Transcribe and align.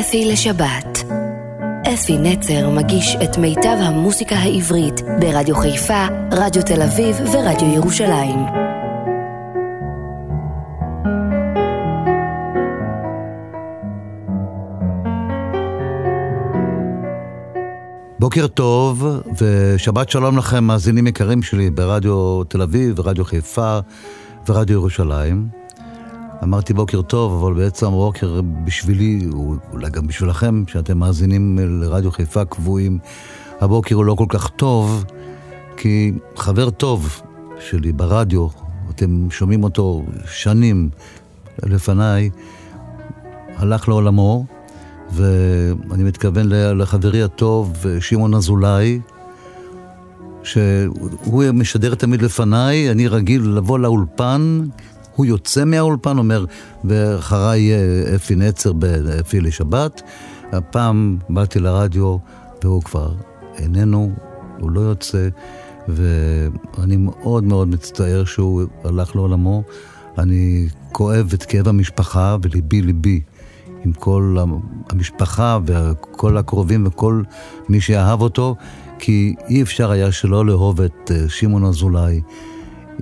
אפי 0.00 0.24
לשבת. 0.24 1.04
אפי 1.94 2.18
נצר 2.18 2.70
מגיש 2.70 3.16
את 3.24 3.38
מיטב 3.38 3.76
המוסיקה 3.80 4.36
העברית 4.36 5.00
ברדיו 5.20 5.54
חיפה, 5.56 6.06
רדיו 6.32 6.62
תל 6.62 6.82
אביב 6.82 7.16
ורדיו 7.32 7.68
ירושלים. 7.74 8.38
בוקר 18.18 18.46
טוב 18.46 19.06
ושבת 19.40 20.10
שלום 20.10 20.38
לכם, 20.38 20.64
מאזינים 20.64 21.06
יקרים 21.06 21.42
שלי 21.42 21.70
ברדיו 21.70 22.44
תל 22.44 22.62
אביב 22.62 22.98
ורדיו 22.98 23.24
חיפה 23.24 23.78
ורדיו 24.48 24.74
ירושלים. 24.74 25.57
אמרתי 26.42 26.74
בוקר 26.74 27.02
טוב, 27.02 27.44
אבל 27.44 27.54
בעצם 27.54 27.90
בוקר 27.90 28.40
בשבילי, 28.64 29.26
אולי 29.72 29.90
גם 29.90 30.06
בשבילכם, 30.06 30.64
שאתם 30.66 30.98
מאזינים 30.98 31.58
לרדיו 31.58 32.10
חיפה 32.10 32.44
קבועים, 32.44 32.98
הבוקר 33.60 33.94
הוא 33.94 34.04
לא 34.04 34.14
כל 34.14 34.24
כך 34.28 34.48
טוב, 34.48 35.04
כי 35.76 36.12
חבר 36.36 36.70
טוב 36.70 37.20
שלי 37.60 37.92
ברדיו, 37.92 38.46
אתם 38.90 39.30
שומעים 39.30 39.64
אותו 39.64 40.04
שנים 40.26 40.88
לפניי, 41.62 42.30
הלך 43.56 43.88
לעולמו, 43.88 44.44
ואני 45.12 46.04
מתכוון 46.04 46.46
לחברי 46.48 47.22
הטוב 47.22 47.72
שמעון 48.00 48.34
אזולאי, 48.34 49.00
שהוא 50.42 51.44
משדר 51.52 51.94
תמיד 51.94 52.22
לפניי, 52.22 52.90
אני 52.90 53.08
רגיל 53.08 53.42
לבוא 53.42 53.78
לאולפן, 53.78 54.64
הוא 55.18 55.26
יוצא 55.26 55.64
מהאולפן, 55.64 56.18
אומר, 56.18 56.44
ואחריי 56.84 57.60
יהיה 57.60 58.14
אפי 58.16 58.36
נצר 58.36 58.72
באפי 58.72 59.40
לשבת. 59.40 60.02
הפעם 60.52 61.18
באתי 61.28 61.60
לרדיו, 61.60 62.16
והוא 62.62 62.82
כבר 62.82 63.12
איננו, 63.56 64.12
הוא 64.58 64.70
לא 64.70 64.80
יוצא, 64.80 65.28
ואני 65.88 66.96
מאוד 66.96 67.44
מאוד 67.44 67.68
מצטער 67.68 68.24
שהוא 68.24 68.62
הלך 68.84 69.16
לעולמו. 69.16 69.62
אני 70.18 70.68
כואב 70.92 71.30
את 71.34 71.42
כאב 71.42 71.68
המשפחה, 71.68 72.36
וליבי 72.42 72.82
ליבי 72.82 73.20
עם 73.84 73.92
כל 73.92 74.36
המשפחה 74.90 75.58
וכל 75.66 76.36
הקרובים 76.36 76.86
וכל 76.86 77.22
מי 77.68 77.80
שאהב 77.80 78.20
אותו, 78.20 78.56
כי 78.98 79.34
אי 79.48 79.62
אפשר 79.62 79.90
היה 79.90 80.12
שלא 80.12 80.46
לאהוב 80.46 80.80
את 80.80 81.10
אה, 81.14 81.28
שמעון 81.28 81.64
אזולאי 81.64 82.20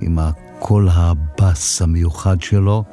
עם 0.01 0.19
הקול 0.57 0.89
הבס 0.91 1.81
המיוחד 1.81 2.41
שלו 2.41 2.83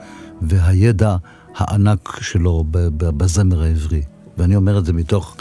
והידע 0.43 1.17
הענק 1.57 2.19
שלו 2.21 2.65
בזמר 2.99 3.63
העברי. 3.63 4.03
ואני 4.39 4.57
אומר 4.57 4.79
את 4.79 4.85
זה 4.85 4.93
מתוך 4.93 5.37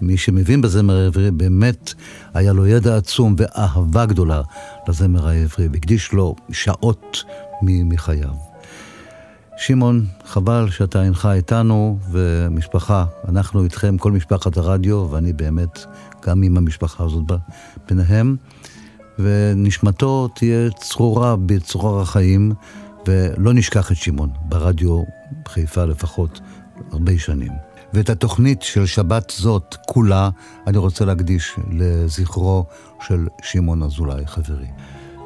מי 0.00 0.16
שמבין 0.16 0.60
בזמר 0.60 0.96
העברי, 0.96 1.30
באמת 1.30 1.92
היה 2.34 2.52
לו 2.52 2.66
ידע 2.66 2.96
עצום 2.96 3.34
ואהבה 3.38 4.06
גדולה 4.06 4.42
לזמר 4.88 5.28
העברי, 5.28 5.68
והקדיש 5.68 6.12
לו 6.12 6.36
שעות 6.52 7.24
מחייו. 7.62 8.34
שמעון, 9.58 10.06
חבל 10.24 10.70
שאתה 10.70 11.02
אינך 11.02 11.28
איתנו, 11.32 11.98
ומשפחה, 12.10 13.04
אנחנו 13.28 13.64
איתכם, 13.64 13.98
כל 13.98 14.12
משפחת 14.12 14.56
הרדיו, 14.56 15.08
ואני 15.10 15.32
באמת 15.32 15.78
גם 16.26 16.42
עם 16.42 16.56
המשפחה 16.56 17.04
הזאת 17.04 17.24
ביניהם, 17.88 18.36
ונשמתו 19.18 20.28
תהיה 20.28 20.70
צרורה 20.70 21.36
בצרור 21.36 22.00
החיים, 22.00 22.52
ולא 23.06 23.52
נשכח 23.52 23.92
את 23.92 23.96
שמעון, 23.96 24.30
ברדיו 24.42 25.02
חיפה 25.48 25.84
לפחות 25.84 26.40
הרבה 26.92 27.18
שנים. 27.18 27.52
ואת 27.94 28.10
התוכנית 28.10 28.62
של 28.62 28.86
שבת 28.86 29.32
זאת 29.36 29.76
כולה, 29.86 30.30
אני 30.66 30.78
רוצה 30.78 31.04
להקדיש 31.04 31.56
לזכרו 31.70 32.64
של 33.06 33.26
שמעון 33.42 33.82
אזולאי, 33.82 34.26
חברי. 34.26 34.66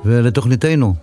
ולתוכניתנו, 0.05 0.95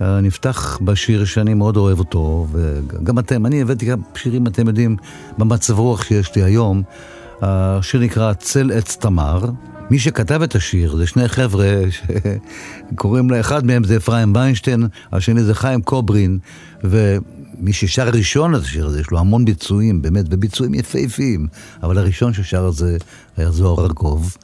נפתח 0.00 0.78
בשיר 0.84 1.24
שאני 1.24 1.54
מאוד 1.54 1.76
אוהב 1.76 1.98
אותו, 1.98 2.46
וגם 2.52 3.18
אתם, 3.18 3.46
אני 3.46 3.62
הבאתי 3.62 3.86
גם 3.86 4.00
שירים, 4.14 4.46
אתם 4.46 4.68
יודעים, 4.68 4.96
במצב 5.38 5.78
רוח 5.78 6.02
שיש 6.02 6.36
לי 6.36 6.42
היום. 6.42 6.82
השיר 7.42 8.00
נקרא 8.00 8.32
צל 8.32 8.72
עץ 8.72 8.96
תמר. 8.96 9.44
מי 9.90 9.98
שכתב 9.98 10.42
את 10.42 10.54
השיר 10.54 10.96
זה 10.96 11.06
שני 11.06 11.28
חבר'ה 11.28 11.80
שקוראים 12.92 13.30
לאחד 13.30 13.66
מהם 13.66 13.84
זה 13.84 13.96
אפרים 13.96 14.32
ביינשטיין, 14.32 14.86
השני 15.12 15.42
זה 15.42 15.54
חיים 15.54 15.82
קוברין, 15.82 16.38
ומי 16.84 17.72
ששר 17.72 18.08
ראשון 18.08 18.54
את 18.54 18.60
השיר 18.60 18.86
הזה, 18.86 19.00
יש 19.00 19.10
לו 19.10 19.18
המון 19.18 19.44
ביצועים, 19.44 20.02
באמת, 20.02 20.24
וביצועים 20.30 20.74
יפהפיים, 20.74 21.46
אבל 21.82 21.98
הראשון 21.98 22.32
ששר 22.32 22.68
את 22.68 22.74
זה 22.74 22.96
היה 23.36 23.50
זוהר 23.50 23.84
ארגוב, 23.84 24.36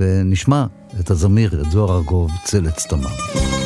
ונשמע 0.00 0.66
את 1.00 1.10
הזמיר, 1.10 1.62
את 1.62 1.70
זוהר 1.70 1.96
ארגוב, 1.96 2.30
צל 2.44 2.66
עץ 2.66 2.86
תמר. 2.86 3.59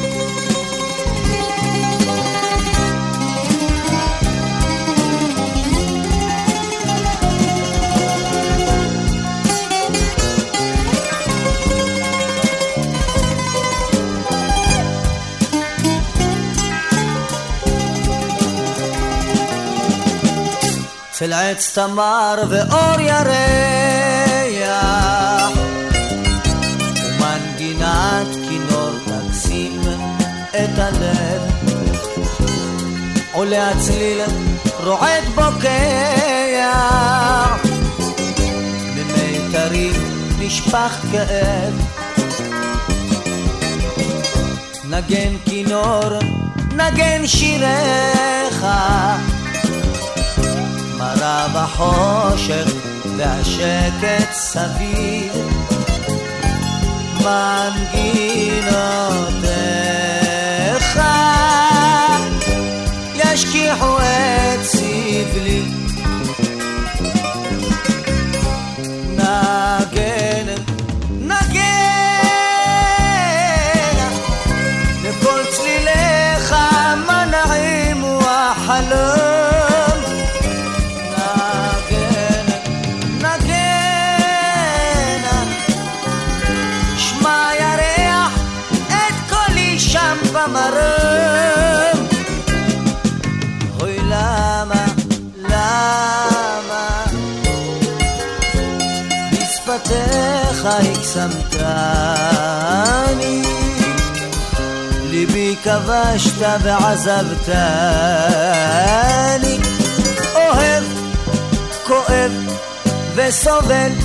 של 21.24 21.32
עץ 21.32 21.78
תמר 21.78 22.42
ואור 22.48 23.00
ירח. 23.00 23.34
ומנגינת 27.04 28.28
כינור 28.48 28.90
תקסים 29.04 29.80
את 30.50 30.78
הלב. 30.78 31.42
עולה 33.32 33.70
הצליל 33.70 34.20
רועד 34.80 35.24
בוקע. 35.34 36.72
במיתרים 38.96 39.92
נשפך 40.38 41.04
כאב. 41.12 41.74
נגן 44.84 45.32
כינור 45.44 46.18
נגן 46.76 47.26
שיריך 47.26 48.66
מרה 50.98 51.46
בחושך 51.54 52.72
והשקט 53.16 54.32
סביב. 54.32 55.32
מנגינותיך 57.24 58.54
ישכיחו 63.14 63.98
את 63.98 64.64
סבלי 64.64 65.62
כבשת 105.74 106.46
ועזבתני 106.62 107.48
אוהב, 110.34 110.84
כואב 111.86 112.32
וסובל 113.14 114.03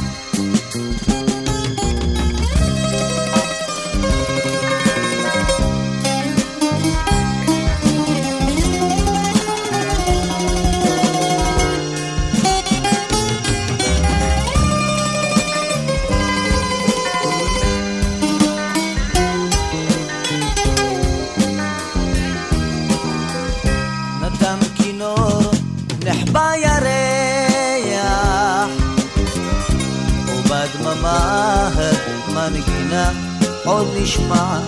עוד 33.69 33.88
נשמע. 34.01 34.60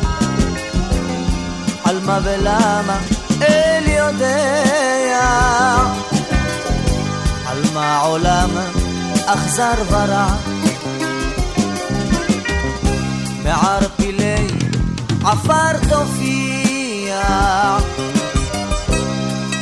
על 1.84 2.00
מה 2.06 2.20
ולמה 2.24 3.00
אל 3.42 3.84
יודע. 3.88 5.30
על 7.48 7.62
מה 7.74 8.00
עולם 8.00 8.50
אכזר 9.26 9.74
ורע. 9.90 10.28
מערפילי 13.44 14.48
עפר 15.24 15.78
תופיע. 15.90 17.22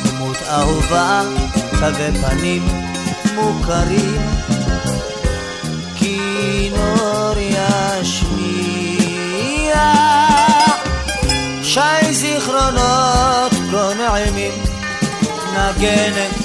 דמות 0.04 0.36
אהובה 0.50 1.22
תווי 1.70 2.12
פנים 2.22 2.68
מוכרים 3.34 4.39
نقنعمي 12.76 14.50
ناجنك 15.54 16.39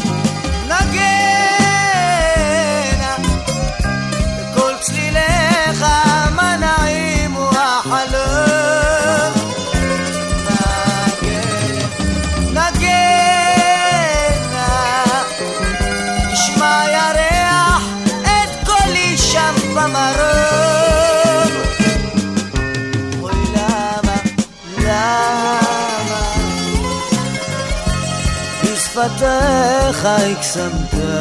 בשפתיך 29.36 30.06
הקסמתני. 30.06 31.20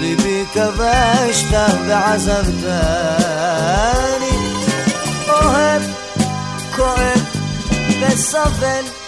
ליבי 0.00 0.44
כבשת 0.52 1.56
ועזבתני. 1.86 2.72
אוהב, 5.28 5.82
כואב 6.76 7.20
וסובל 8.00 9.01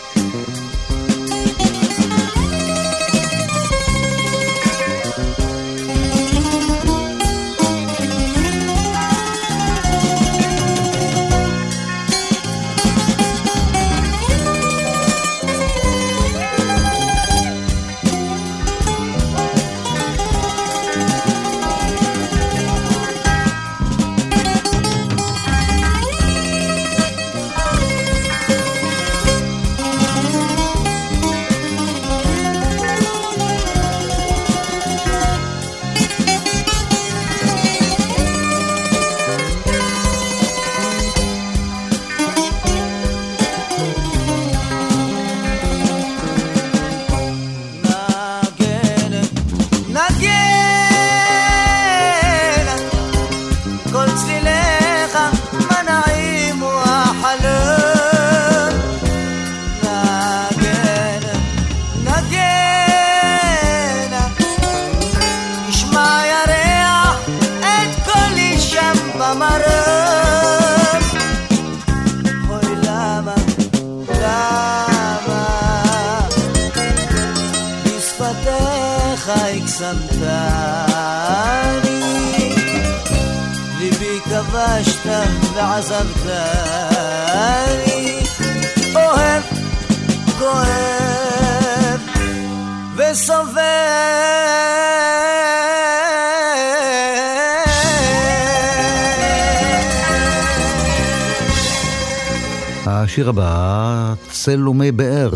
השיר 103.14 103.28
הבא, 103.28 104.14
צלומי 104.30 104.92
באר. 104.92 105.30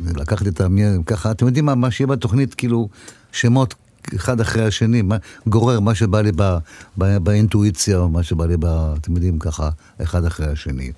לקחתי 0.00 0.48
את 0.48 0.60
ה... 0.60 0.66
ככה, 1.06 1.30
אתם 1.30 1.46
יודעים 1.46 1.64
מה, 1.64 1.74
מה 1.74 1.90
שיהיה 1.90 2.06
בתוכנית, 2.06 2.54
כאילו, 2.54 2.88
שמות 3.32 3.74
אחד 4.16 4.40
אחרי 4.40 4.64
השני, 4.64 5.02
מה, 5.02 5.16
גורר 5.46 5.80
מה 5.80 5.94
שבא 5.94 6.20
לי 6.20 6.32
ב, 6.36 6.58
ב, 6.98 7.18
באינטואיציה, 7.18 8.06
מה 8.06 8.22
שבא 8.22 8.46
לי, 8.46 8.56
ב, 8.56 8.66
אתם 9.00 9.14
יודעים, 9.14 9.38
ככה, 9.38 9.70
אחד 10.02 10.24
אחרי 10.24 10.46
השני. 10.46 10.92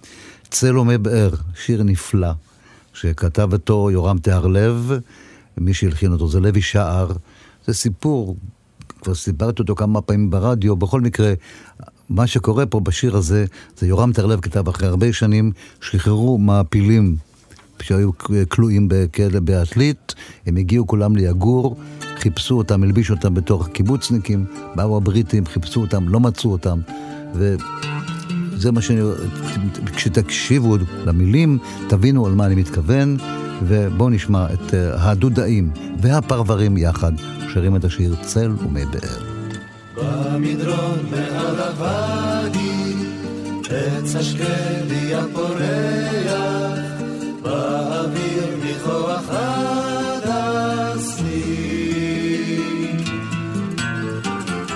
צלומי 0.51 0.99
באר, 0.99 1.31
שיר 1.55 1.83
נפלא, 1.83 2.33
שכתב 2.93 3.49
אותו 3.53 3.91
יורם 3.91 4.19
תיארלב, 4.19 4.93
מי 5.59 5.75
שהלחין 5.75 6.13
אותו 6.13 6.29
זה 6.29 6.41
לוי 6.41 6.63
שער. 6.63 7.13
זה 7.67 7.75
סיפור, 7.75 8.37
כבר 9.03 9.15
סיפרתי 9.15 9.63
אותו 9.63 9.75
כמה 9.75 10.01
פעמים 10.01 10.31
ברדיו, 10.31 10.77
בכל 10.77 11.01
מקרה, 11.01 11.33
מה 12.11 12.27
שקורה 12.27 12.67
פה 12.67 12.81
בשיר 12.81 13.17
הזה, 13.17 13.45
זה 13.79 13.87
יורם 13.87 14.13
תיארלב 14.13 14.41
כתב 14.41 14.69
אחרי 14.69 14.89
הרבה 14.89 15.13
שנים, 15.13 15.53
שחררו 15.81 16.39
מעפילים 16.39 17.17
שהיו 17.83 18.11
כלואים 18.49 18.89
בכלא 18.91 19.41
בעתלית, 19.41 20.15
הם 20.47 20.57
הגיעו 20.57 20.87
כולם 20.87 21.17
ליגור, 21.17 21.77
חיפשו 22.17 22.59
אותם, 22.59 22.83
הלבישו 22.83 23.15
אותם 23.15 23.35
בתור 23.35 23.67
קיבוצניקים, 23.67 24.45
באו 24.75 24.97
הבריטים, 24.97 25.47
חיפשו 25.47 25.81
אותם, 25.81 26.09
לא 26.09 26.21
מצאו 26.21 26.53
אותם, 26.53 26.81
וזה 27.35 28.73
מה 28.73 28.83
שאני... 28.83 29.01
כשתקשיבו 29.97 30.77
למילים, 31.07 31.59
תבינו 31.89 32.27
על 32.27 32.35
מה 32.35 32.47
אני 32.47 32.55
מתכוון, 32.55 33.17
ובואו 33.63 34.11
נשמע 34.11 34.47
את 34.53 34.75
אה, 34.75 35.11
הדודאים 35.11 35.71
והפרברים 36.01 36.77
יחד, 36.77 37.13
שרים 37.53 37.77
את 37.77 37.85
השיר 37.85 38.15
צל 38.23 38.53
ומי 38.59 38.85
באר. 38.85 39.30
במדרון 40.01 40.99
מעל 41.11 41.61
הוואדי, 41.61 42.95
עץ 43.71 44.17
השקדיה 44.17 45.21
פורח, 45.33 46.79
באוויר 47.43 48.57
ניחוח 48.65 49.25
הדסים. 49.31 50.71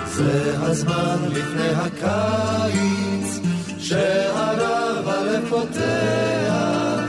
זה 0.05 0.55
הזמן 0.61 1.19
לפני 1.31 1.69
הקיץ, 1.69 3.41
שהרב 3.79 5.09
הלב 5.09 5.49
פותח, 5.49 7.03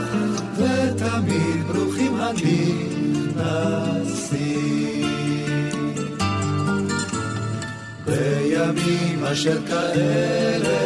ותמיד 0.56 1.66
ברוכים 1.66 2.14
הנכנסים. 2.20 3.85
בימים 8.76 9.24
אשר 9.24 9.66
כאלה 9.66 10.78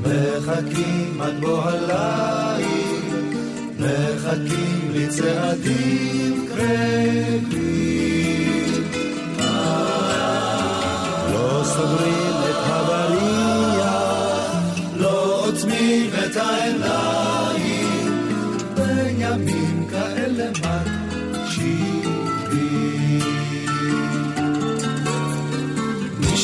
מחכים 0.00 1.20
עד 1.20 1.40
בוא 1.40 1.62
הליל, 1.62 3.34
מחכים 3.78 4.90
לצעדים 4.94 6.46
קרבים. 6.48 7.50
לא 11.32 11.62
סוגרים 11.64 12.36
את 12.50 12.56
הבריח, 12.66 13.86
לא 14.96 15.44
עוצמים 15.46 16.10
את 16.24 16.36
העיניים, 16.36 17.09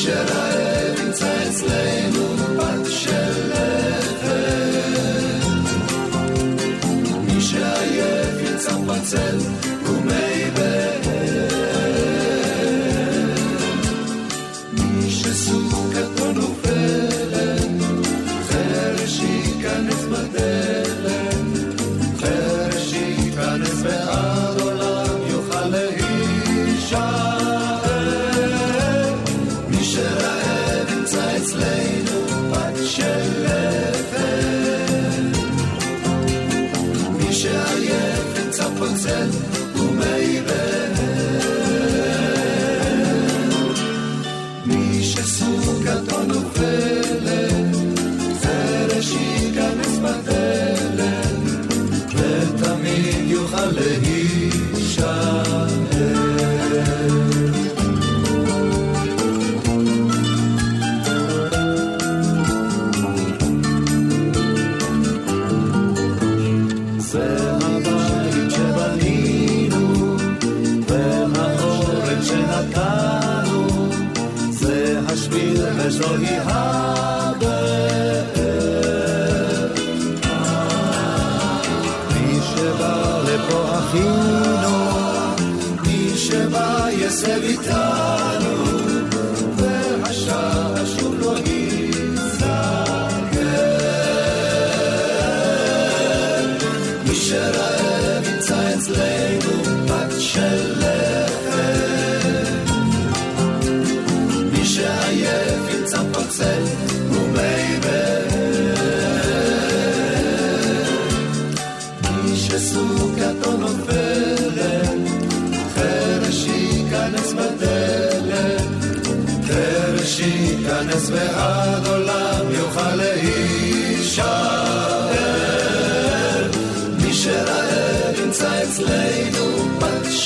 של 0.07 0.27
האב 0.33 0.99
ימצא 0.99 1.47
אצלנו 1.49 2.37
בת 2.57 2.91
של 2.91 3.51
אפר. 3.53 5.47
מי 7.21 7.41
שעייף 7.41 8.41
יצא 8.41 8.71
פצל 8.87 9.56
slain, 31.47 32.05
but 32.51 32.75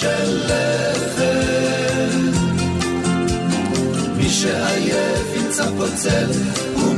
של 0.01 0.41
לחם. 0.45 2.11
מי 4.17 4.29
שעייף 4.29 5.27
ימצא 5.35 5.65
פוצל 5.77 6.27
ומי 6.75 6.90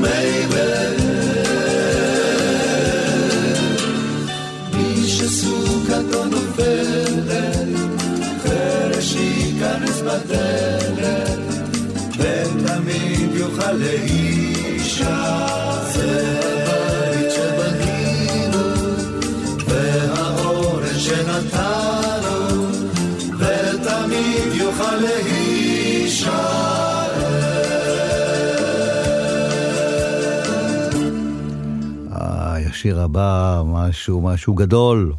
השיר 32.84 33.02
הבא, 33.02 33.62
משהו, 33.66 34.22
משהו 34.22 34.54
גדול, 34.54 35.14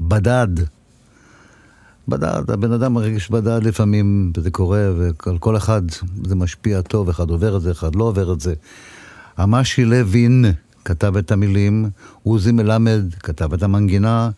בדד. 0.00 0.48
בדד, 2.08 2.50
הבן 2.50 2.72
אדם 2.72 2.94
מרגיש 2.94 3.30
בדד 3.30 3.64
לפעמים, 3.64 4.32
וזה 4.36 4.50
קורה, 4.50 4.88
ועל 4.96 5.38
כל 5.38 5.56
אחד 5.56 5.82
זה 6.24 6.34
משפיע 6.34 6.80
טוב, 6.80 7.08
אחד 7.08 7.30
עובר 7.30 7.56
את 7.56 7.62
זה, 7.62 7.70
אחד 7.70 7.94
לא 7.94 8.04
עובר 8.04 8.32
את 8.32 8.40
זה. 8.40 8.54
המשי 9.36 9.84
לוין 9.84 10.44
כתב 10.84 11.16
את 11.16 11.32
המילים, 11.32 11.90
עוזי 12.22 12.52
מלמד 12.52 13.14
כתב 13.22 13.52
את 13.52 13.62
המנגינה, 13.62 14.30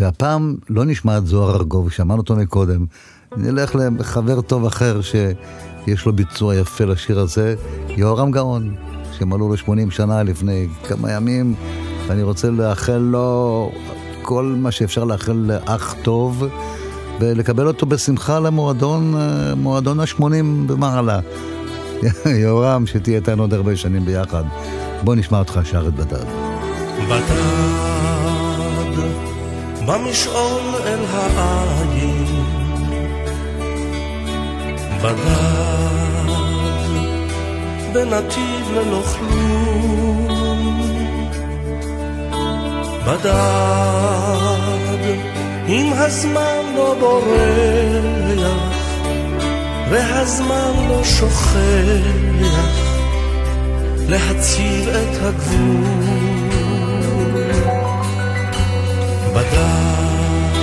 והפעם 0.00 0.56
לא 0.68 0.84
נשמע 0.84 1.18
את 1.18 1.26
זוהר 1.26 1.56
ארגוב, 1.56 1.90
שמענו 1.90 2.20
אותו 2.20 2.36
מקודם. 2.36 2.86
נלך 3.36 3.76
לחבר 3.98 4.40
טוב 4.40 4.64
אחר 4.64 5.00
שיש 5.00 6.06
לו 6.06 6.12
ביצוע 6.12 6.54
יפה 6.54 6.84
לשיר 6.84 7.20
הזה, 7.20 7.54
יהורם 7.88 8.30
גאון, 8.30 8.74
שמלאו 9.18 9.48
לו 9.48 9.56
80 9.56 9.90
שנה 9.90 10.22
לפני 10.22 10.68
כמה 10.88 11.12
ימים, 11.12 11.54
ואני 12.06 12.22
רוצה 12.22 12.50
לאחל 12.50 12.98
לו 12.98 13.70
כל 14.22 14.54
מה 14.58 14.70
שאפשר 14.70 15.04
לאחל 15.04 15.32
לאח 15.32 15.94
טוב. 16.02 16.44
ולקבל 17.20 17.66
אותו 17.66 17.86
בשמחה 17.86 18.38
למועדון, 18.38 19.14
מועדון 19.56 20.00
ה-80 20.00 20.22
במעלה. 20.66 21.20
יורם, 22.44 22.86
שתהיה 22.86 23.16
איתנו 23.16 23.42
עוד 23.42 23.54
הרבה 23.54 23.76
שנים 23.76 24.04
ביחד. 24.04 24.44
בוא 25.04 25.14
נשמע 25.14 25.38
אותך 25.38 25.60
שר 25.64 25.88
את 25.88 25.94
בדד. 25.94 26.24
בדד, 27.08 27.26
במשעול 29.86 30.74
אל 30.84 30.98
העין. 31.08 32.26
בדד, 35.02 36.30
בנתיב 37.92 38.70
ללא 38.74 39.02
כלום. 39.02 39.55
בדד, 43.06 44.56
אם 45.68 45.92
הזמן 45.94 46.72
לא 46.76 46.96
בורח, 47.00 48.76
והזמן 49.90 50.72
לא 50.88 51.04
שוכח, 51.04 51.56
להציב 54.08 54.88
את 54.88 55.22
הגבול. 55.22 55.86
בדד, 59.34 60.56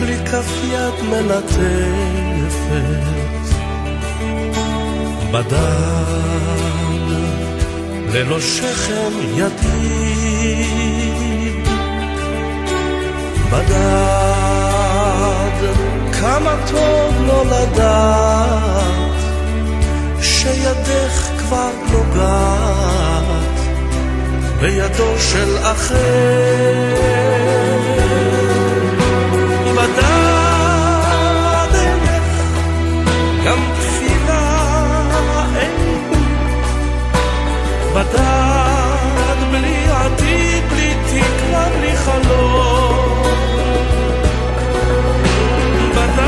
בלי 0.00 0.16
כף 0.26 0.50
יד 0.72 1.08
מלטפת, 1.10 2.06
בדד, 5.32 6.85
ללא 8.16 8.40
שכם 8.40 9.12
ידיד. 9.34 9.66
בדד, 13.50 14.86
כמה 16.20 16.56
טוב 16.70 17.14
לא 17.26 17.44
לדעת 17.46 19.16
שידך 20.20 21.30
כבר 21.38 21.70
נוגעת 21.92 23.58
בידו 24.60 25.18
של 25.18 25.56
אחר. 25.62 27.55
בדד 37.96 39.40
בלי 39.50 39.90
עתיד, 39.90 40.64
בלי 40.70 40.94
תקווה, 41.06 41.68
בלי 41.78 41.96
חלום. 41.96 43.22
בדד 45.90 46.26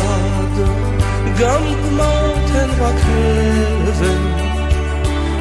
גם 1.39 1.63
דמעות 1.83 2.49
הן 2.53 2.69
רק 2.79 3.01
הבל, 3.87 4.23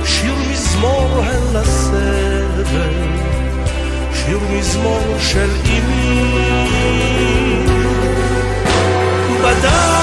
שיר 0.05 0.35
מזמור 0.51 1.23
הן 1.25 1.61
לסבל, 1.61 2.95
שיר 4.15 4.39
מזמור 4.51 5.17
של 5.19 5.51
אמי. 5.65 6.49
בדד 9.43 9.98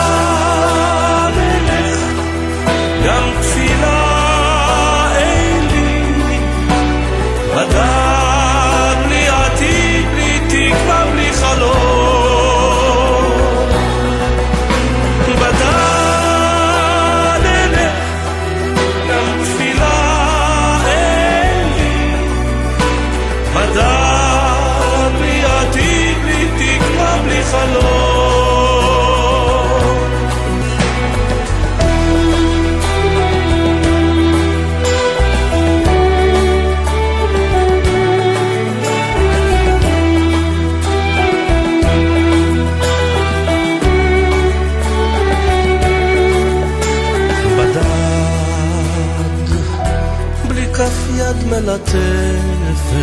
מלטפת 51.76 52.96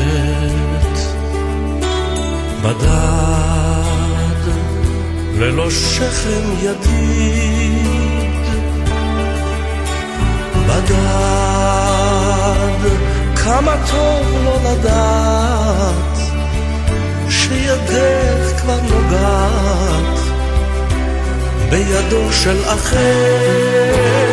בדד 2.63 3.83
ללא 5.39 5.71
שכם 5.71 6.45
ידיד. 6.63 7.87
בדד 10.67 10.93
כמה 13.37 13.77
טוב 13.91 14.27
לא 14.45 14.57
לדעת 14.71 16.19
שידך 17.31 18.61
כבר 18.61 18.81
נוגעת 18.81 20.19
בידו 21.71 22.33
של 22.33 22.65
אחר. 22.65 24.32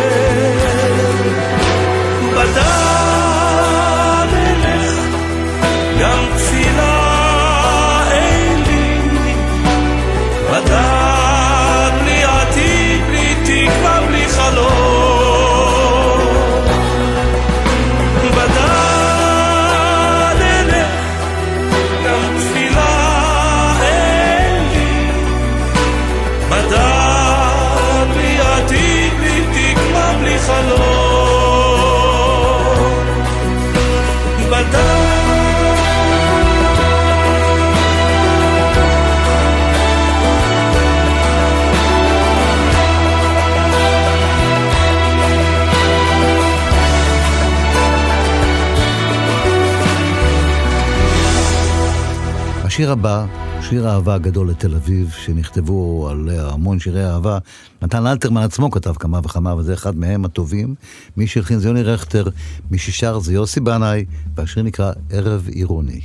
השיר 52.80 52.92
הבא, 52.92 53.26
שיר 53.62 53.88
האהבה 53.88 54.16
הגדול 54.16 54.50
לתל 54.50 54.76
אביב, 54.76 55.12
שנכתבו 55.26 56.10
עליה 56.10 56.48
המון 56.48 56.80
שירי 56.80 57.06
אהבה. 57.06 57.38
נתן 57.82 58.08
אלתרמן 58.08 58.42
עצמו 58.42 58.72
כתב 58.72 58.94
כמה 59.00 59.20
וכמה, 59.24 59.56
וזה 59.56 59.74
אחד 59.74 59.98
מהם 59.98 60.26
הטובים. 60.26 60.76
מי 61.18 61.28
שהלחין 61.28 61.60
זה 61.60 61.68
יוני 61.68 61.84
רכטר, 61.84 62.28
מי 62.72 62.78
ששר 62.78 63.20
זה 63.20 63.34
יוסי 63.34 63.60
בנאי, 63.60 64.06
והשיר 64.36 64.64
נקרא 64.64 64.92
ערב 65.12 65.48
עירוני. 65.48 66.02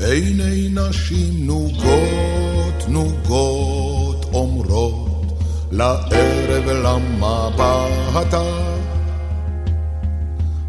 עיני 0.00 0.68
נשים 0.68 1.46
נוגות 1.46 2.45
נוגות 2.88 4.26
אומרות 4.32 5.42
לערב 5.72 6.68
למבטה. 6.68 8.44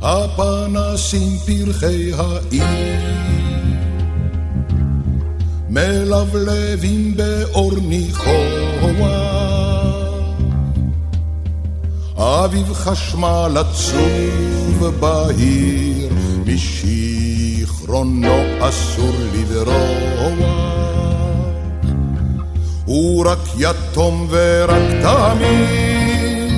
הפנסים 0.02 1.38
פרחי 1.46 2.12
העיר 2.14 3.18
מלבלבים 5.70 7.18
באור 7.18 7.72
ניחוח. 7.82 8.68
אביב 12.18 12.74
חשמל 12.74 13.58
עצוב 13.58 14.86
בהיר, 15.00 16.14
משיכרונו 16.46 18.36
אסור 18.60 19.16
לברוח. 19.34 20.97
הוא 22.88 23.26
רק 23.26 23.40
יתום 23.58 24.28
ורק 24.30 24.82
תמיד, 25.02 26.52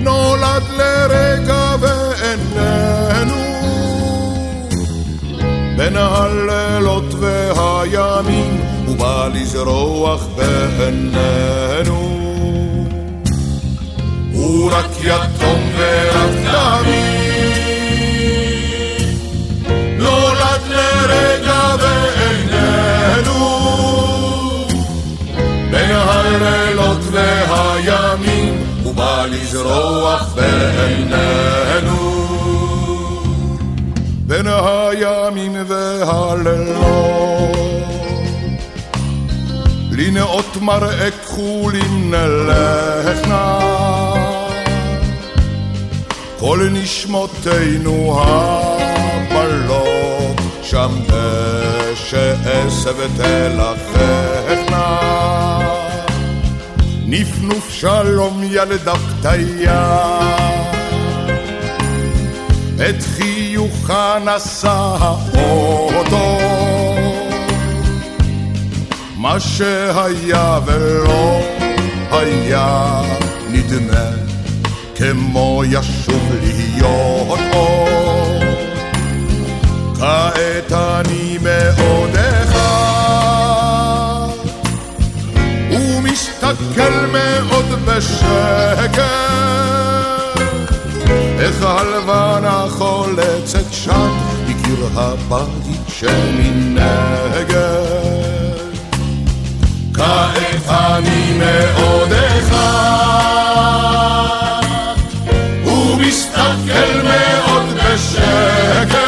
נולד 0.00 0.62
לרגע 0.78 1.76
ואיננו. 1.80 3.42
בין 5.76 5.96
הלילות 5.96 7.14
והימים, 7.20 8.60
הוא 8.86 8.96
בא 8.96 9.28
לזרוח 9.34 10.26
בעינינו. 10.36 12.00
הוא 14.32 14.70
רק 14.72 14.90
יתום 15.00 15.60
ורק 15.76 16.30
תמיד, 16.52 17.21
הוא 29.32 29.38
בא 29.38 29.44
לזרוח 29.44 30.34
בעינינו. 30.34 32.12
בין 34.26 34.46
הימים 34.46 35.52
והלילות. 35.66 37.12
לנאות 40.06 40.56
מראה 40.60 41.10
כחולים 41.10 42.10
נלך 42.14 43.28
נא, 43.28 43.58
כל 46.38 46.68
נשמותינו 46.72 48.20
הבלות, 49.30 49.80
שם 50.62 50.90
דשא 51.06 52.34
עשב 52.44 52.96
תלככנה. 53.16 54.92
נפנוף 57.14 57.70
שלום 57.70 58.40
ילדה 58.44 58.94
פתיה 58.94 60.08
את 62.76 63.02
חיוכה 63.02 64.18
נשא 64.24 64.96
האוטו. 65.00 66.38
מה 69.16 69.40
שהיה 69.40 70.58
ולא 70.66 71.40
היה 72.10 73.02
נדמה 73.50 74.10
כמו 74.94 75.62
ישוב 75.66 76.32
להיות 76.42 77.38
עוד. 77.52 78.42
כעת 79.98 80.72
אני 80.72 81.38
מאוד 81.42 82.16
ומסתכל 86.60 87.06
מאוד 87.12 87.64
בשקט 87.84 89.00
איך 91.38 91.62
הלבנה 91.62 92.64
חולצת 92.70 93.72
שם 93.72 94.18
מקיר 94.48 94.88
הבית 94.94 95.88
שמנגד. 95.88 96.82
כעת 99.94 100.68
אני 100.68 101.32
מאוד 101.38 102.12
אחד, 102.12 102.62
ומסתכל 105.66 107.02
מאוד 107.02 107.64
בשקט, 107.74 108.98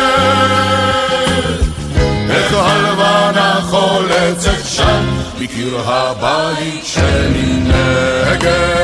איך 2.31 2.53
הלבנה 2.53 3.61
חולצת 3.71 4.65
שם 4.65 5.24
מקיר 5.55 5.81
הבית 5.87 6.85
שמנגד. 6.87 8.84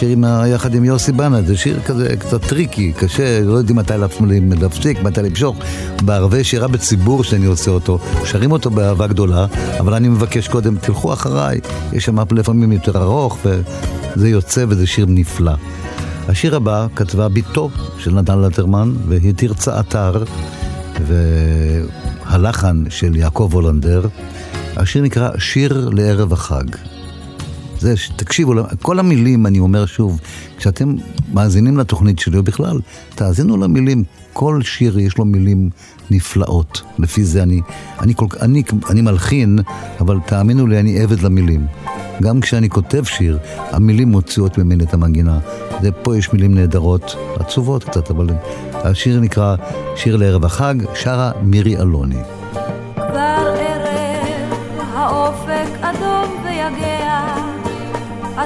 השיר 0.00 0.12
עם, 0.12 0.24
יחד 0.54 0.74
עם 0.74 0.84
יוסי 0.84 1.12
בנאי, 1.12 1.42
זה 1.42 1.56
שיר 1.56 1.80
כזה 1.80 2.16
קצת 2.18 2.44
טריקי, 2.44 2.92
קשה, 2.92 3.40
לא 3.40 3.52
יודעים 3.52 3.78
מתי 3.78 3.92
להפסיק, 4.60 5.02
מתי 5.02 5.22
למשוך. 5.22 5.56
בערבי 6.02 6.44
שירה 6.44 6.68
בציבור 6.68 7.24
שאני 7.24 7.46
עושה 7.46 7.70
אותו, 7.70 7.98
שרים 8.24 8.52
אותו 8.52 8.70
באהבה 8.70 9.06
גדולה, 9.06 9.46
אבל 9.80 9.94
אני 9.94 10.08
מבקש 10.08 10.48
קודם, 10.48 10.76
תלכו 10.76 11.12
אחריי, 11.12 11.60
יש 11.92 12.04
שם 12.04 12.16
לפעמים 12.32 12.72
יותר 12.72 13.02
ארוך, 13.02 13.38
וזה 13.44 14.28
יוצא 14.28 14.64
וזה 14.68 14.86
שיר 14.86 15.06
נפלא. 15.08 15.52
השיר 16.28 16.56
הבא 16.56 16.86
כתבה 16.96 17.28
בתו 17.28 17.70
של 17.98 18.14
נתן 18.14 18.38
אלתרמן, 18.38 18.92
והיא 19.08 19.34
תרצה 19.36 19.80
אתר, 19.80 20.24
והלחן 22.26 22.84
של 22.88 23.16
יעקב 23.16 23.50
הולנדר. 23.52 24.02
השיר 24.76 25.02
נקרא 25.02 25.30
שיר 25.38 25.90
לערב 25.92 26.32
החג. 26.32 26.64
זה, 27.80 27.94
תקשיבו, 28.16 28.52
כל 28.82 28.98
המילים, 28.98 29.46
אני 29.46 29.58
אומר 29.58 29.86
שוב, 29.86 30.20
כשאתם 30.58 30.94
מאזינים 31.32 31.78
לתוכנית 31.78 32.18
שלי, 32.18 32.36
או 32.38 32.42
בכלל, 32.42 32.80
תאזינו 33.14 33.56
למילים. 33.56 34.04
כל 34.32 34.62
שיר 34.62 34.98
יש 34.98 35.18
לו 35.18 35.24
מילים 35.24 35.70
נפלאות. 36.10 36.82
לפי 36.98 37.24
זה 37.24 37.42
אני, 37.42 37.60
אני, 38.00 38.14
כל, 38.14 38.26
אני, 38.40 38.62
אני 38.90 39.02
מלחין, 39.02 39.58
אבל 40.00 40.18
תאמינו 40.26 40.66
לי, 40.66 40.80
אני 40.80 41.00
עבד 41.00 41.20
למילים. 41.20 41.66
גם 42.22 42.40
כשאני 42.40 42.68
כותב 42.68 43.04
שיר, 43.04 43.38
המילים 43.56 44.08
מוציאות 44.08 44.58
ממני 44.58 44.84
את 44.84 44.94
המנגינה. 44.94 45.38
ופה 45.82 46.16
יש 46.16 46.32
מילים 46.32 46.54
נהדרות, 46.54 47.16
עצובות 47.36 47.84
קצת, 47.84 48.10
אבל 48.10 48.26
השיר 48.72 49.20
נקרא 49.20 49.56
שיר 49.96 50.16
לערב 50.16 50.44
החג, 50.44 50.74
שרה 50.94 51.32
מירי 51.42 51.76
אלוני. 51.76 52.39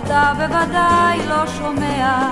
אתה 0.07 0.33
בוודאי 0.37 1.19
לא 1.29 1.47
שומע, 1.47 2.31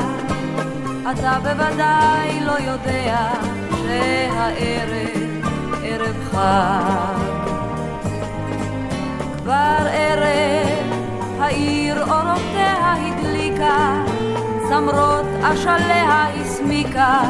אתה 1.13 1.39
בוודאי 1.43 2.41
לא 2.41 2.53
יודע 2.53 3.29
שהערב 3.71 5.43
ערב 5.83 6.17
חג. 6.31 7.23
כבר 9.39 9.87
ערב 9.93 10.93
העיר 11.41 12.03
אורותיה 12.03 12.95
הדליקה, 12.95 14.05
צמרות 14.69 15.27
אשליה 15.43 16.27
הסמיקה, 16.41 17.21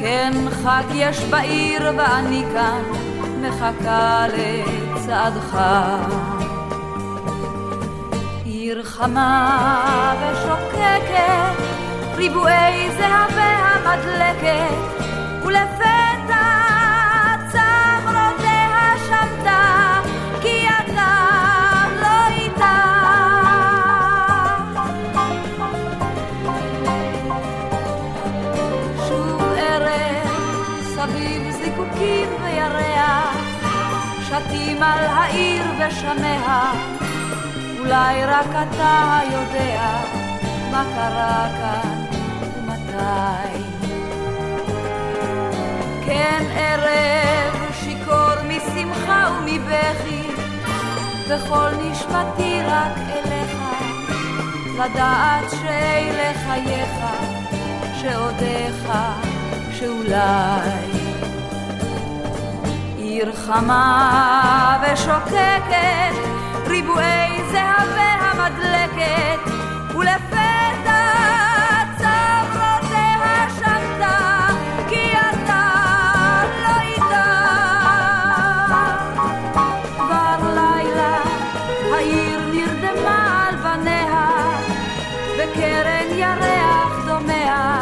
כן 0.00 0.32
חג 0.50 0.84
יש 0.94 1.24
בעיר 1.24 1.92
ואני 1.96 2.44
כאן 2.54 2.82
מחכה 3.40 4.26
לצעדך. 4.28 5.58
עיר 8.68 8.82
חמה 8.82 10.14
ושוקקת, 10.20 11.62
ריבועי 12.16 12.90
זהבי 12.90 13.40
המדלקת, 13.40 15.04
ולפתע 15.44 16.48
צמרותיה 17.48 18.92
שמתה, 19.08 20.00
כי 20.42 20.66
אתה 20.68 21.14
לא 22.00 22.26
איתה. 22.30 22.80
שוב 29.08 29.42
ערב, 29.56 30.28
סביב 30.82 31.50
זיקוקים 31.50 32.28
וירח, 32.44 33.36
שתים 34.28 34.82
על 34.82 35.04
העיר 35.06 35.64
ושמיה. 35.78 36.97
אולי 37.88 38.24
רק 38.24 38.46
אתה 38.46 39.20
יודע 39.32 40.00
מה 40.70 40.84
קרה 40.94 41.48
כאן 41.58 42.04
ומתי. 42.56 43.62
כן 46.06 46.44
ערב 46.54 47.72
שיכור 47.72 48.34
משמחה 48.48 49.28
ומבכי, 49.38 50.22
וכל 51.28 51.68
נשמתי 51.82 52.60
רק 52.66 52.98
אליך, 53.08 53.56
לדעת 54.74 55.50
שאלה 55.50 56.32
חייך, 56.46 57.04
שעודיך, 58.00 58.92
שאולי. 59.72 60.98
עיר 62.96 63.32
חמה 63.32 64.78
ושוקקת 64.82 66.37
ריבועי 66.68 67.42
זהבי 67.52 68.00
המדלקת, 68.20 69.50
ולפתע 69.96 71.02
צברותיה 71.96 73.46
שמתה, 73.58 74.46
כי 74.88 75.12
אתה 75.12 75.64
לא 76.62 76.80
איתה. 76.80 77.26
כבר 79.96 80.54
לילה 80.54 81.18
העיר 81.94 82.40
נרדמה 82.52 83.48
על 83.48 83.56
בניה, 83.56 84.28
וקרן 85.38 86.18
ירח 86.18 87.06
דומע, 87.06 87.78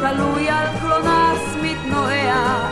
תלוי 0.00 0.50
על 0.50 0.66
קלונס 0.80 1.56
מתנועע, 1.62 2.70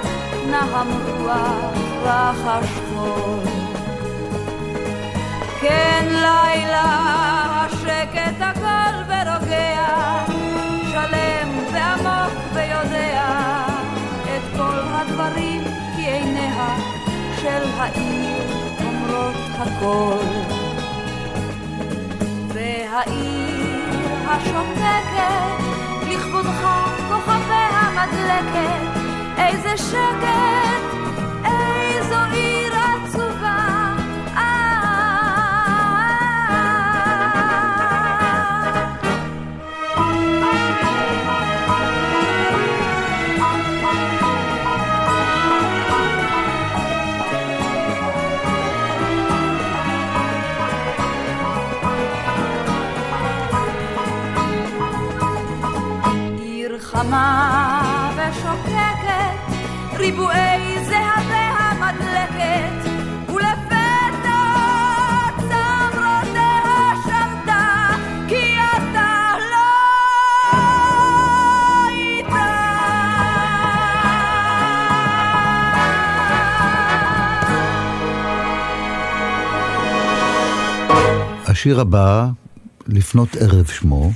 נהם 0.51 0.89
רוח 1.19 1.75
רחש 2.03 2.86
כן 6.27 6.33
לילה, 6.33 7.67
השקט 7.67 8.41
הכל 8.41 8.95
ורוגע, 9.09 10.25
שלם 10.91 11.49
ועמוק 11.73 12.33
ויודע 12.55 13.65
את 14.25 14.57
כל 14.57 14.81
הדברים, 14.85 15.63
כי 15.97 16.03
עיניה 16.03 16.77
של 17.41 17.63
העיר 17.79 18.45
אומרות 18.87 19.37
הכל. 19.59 20.25
והעיר 22.49 23.87
השותקת, 24.29 25.65
לכבודך 26.09 26.69
כוכביה 27.09 27.91
מדלקת, 27.97 29.01
איזה 29.39 29.77
שקט, 29.77 30.96
ריבועי 60.07 60.85
זהבי 60.85 61.47
המדלקת, 61.59 62.77
השיר 81.47 81.81
הבא, 81.81 82.27
לפנות 82.89 83.37
ערב 83.37 83.67
שמו, 83.67 84.11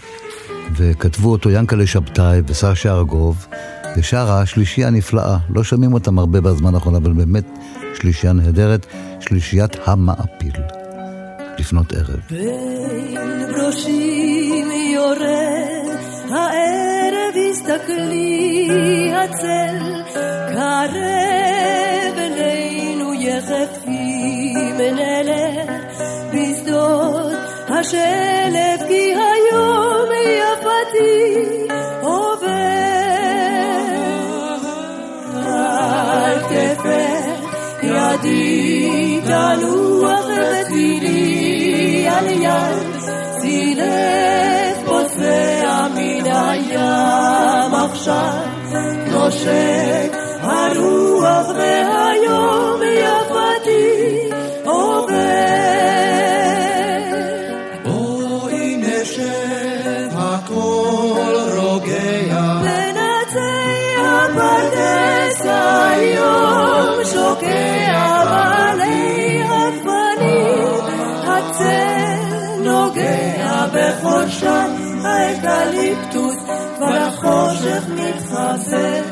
וכתבו 0.76 1.32
אותו 1.32 1.50
ינקלה 1.50 1.86
שבתאי 1.86 2.40
וסשה 2.46 2.92
ארגוב, 2.92 3.46
ושרה 3.96 4.46
שלישייה 4.46 4.90
נפלאה. 4.90 5.36
לא 5.50 5.64
שומעים 5.64 5.94
אותם 5.94 6.18
הרבה 6.18 6.40
בזמן 6.40 6.74
האחרון, 6.74 6.94
אבל 6.94 7.12
באמת 7.12 7.44
שלישייה 7.94 8.32
נהדרת, 8.32 8.86
שלישיית 9.20 9.76
המעפיל. 9.84 10.52
לפנות 11.58 11.92
ערב. 11.92 12.20
בין 12.30 13.52
ברושים 13.52 14.70
יורד, 14.94 15.96
הערב 16.30 17.34
הסתכלי 17.50 19.12
הצל, 19.14 20.02
קרב 20.54 20.94
אלינו 22.18 23.14
יחפים 23.14 24.76
נלך 24.78 25.70
בשדות 26.32 27.32
השלף, 27.68 28.88
כי 28.88 29.14
היום 29.14 29.29
ידי 39.29 39.29
תנוח 39.29 40.25
ותהילי 40.25 42.07
על 42.09 42.27
יד, 42.27 43.01
צילך 43.39 44.77
פוסע 44.85 45.87
מן 45.95 46.25
הים 46.25 47.73
עכשיו, 47.73 48.39
נושק 49.11 50.15
הרוח 50.41 51.47
והיום 51.55 52.81
יפתי 52.83 53.18
נוגע 73.99 73.99
בחושן 73.99 74.71
האקליפטוס, 75.05 76.35
כבר 76.77 76.93
החושך 76.93 77.83
מתחזק. 77.89 79.03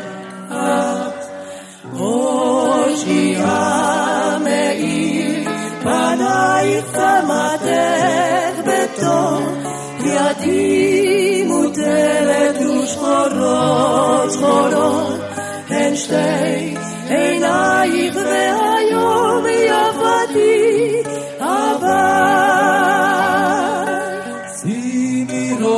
הושיעה 3.04 3.58
מאיר 4.44 5.50
פנייך 5.84 6.86
צמתך 6.94 7.64
בתור 8.66 9.42
ידי 10.00 11.44
מוטלת 11.48 12.56
ושחורות 12.62 14.32
שחורות 14.32 15.20
הן 15.70 15.96
שתי 15.96 16.76
עינייך 17.10 18.16
והיום 18.16 19.46
יפתי 19.46 19.87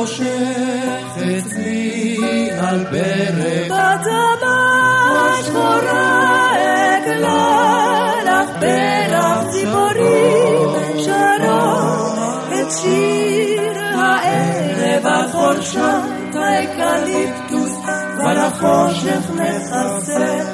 ראשך 0.00 1.16
אצלי 1.16 2.50
על 2.60 2.84
ברך 2.84 3.64
בתמה 3.64 5.32
שחורה 5.42 6.52
אגלה 6.96 8.12
לך 8.24 8.50
פרח 8.60 9.50
ציפורים 9.50 11.04
שרות 11.04 12.18
את 12.52 12.72
שיר 12.80 13.78
הערב 13.78 15.06
החורשת 15.06 16.34
האקליפטוס 16.34 17.72
כבר 18.16 18.38
החושך 18.38 19.30
מכסה 19.30 20.44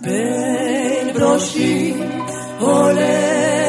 בין 0.00 1.12
ברושים 1.14 2.10
עולה 2.58 3.59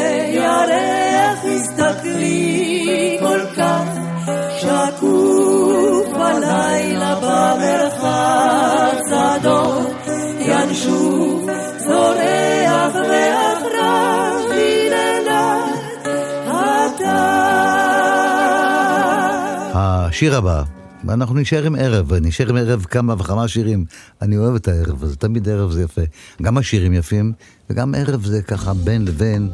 השיר 19.74 20.36
הבא, 20.36 20.62
ואנחנו 21.04 21.34
נשאר 21.34 21.66
עם 21.66 21.74
ערב, 21.74 22.14
נשאר 22.14 22.48
עם 22.48 22.56
ערב 22.56 22.86
כמה 22.90 23.14
וכמה 23.18 23.48
שירים. 23.48 23.84
אני 24.22 24.36
אוהב 24.36 24.54
את 24.54 24.68
הערב 24.68 25.04
הזה, 25.04 25.16
תמיד 25.16 25.48
ערב 25.48 25.70
זה 25.70 25.82
יפה. 25.82 26.02
גם 26.42 26.58
השירים 26.58 26.92
יפים, 26.92 27.32
וגם 27.70 27.94
ערב 27.94 28.24
זה 28.24 28.42
ככה 28.42 28.74
בין 28.74 29.04
לבין 29.04 29.50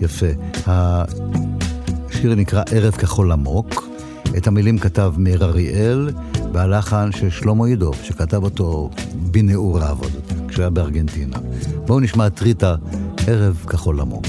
יפה. 0.00 0.26
השיר 0.66 2.34
נקרא 2.34 2.62
ערב 2.70 2.92
כחול 2.92 3.32
עמוק. 3.32 3.90
את 4.36 4.46
המילים 4.46 4.78
כתב 4.78 5.14
מאיר 5.16 5.44
אריאל, 5.44 6.10
והלחן 6.52 7.12
של 7.12 7.30
שלמה 7.30 7.68
ידוב, 7.68 7.94
שכתב 8.02 8.44
אותו 8.44 8.90
בנעוריו 9.14 9.96
עוד, 10.00 10.12
כשהוא 10.48 10.62
היה 10.62 10.70
בארגנטינה. 10.70 11.36
בואו 11.86 12.00
נשמע 12.00 12.26
את 12.26 12.42
ריטה, 12.42 12.74
ערב 13.26 13.64
כחול 13.68 14.00
עמוק. 14.00 14.26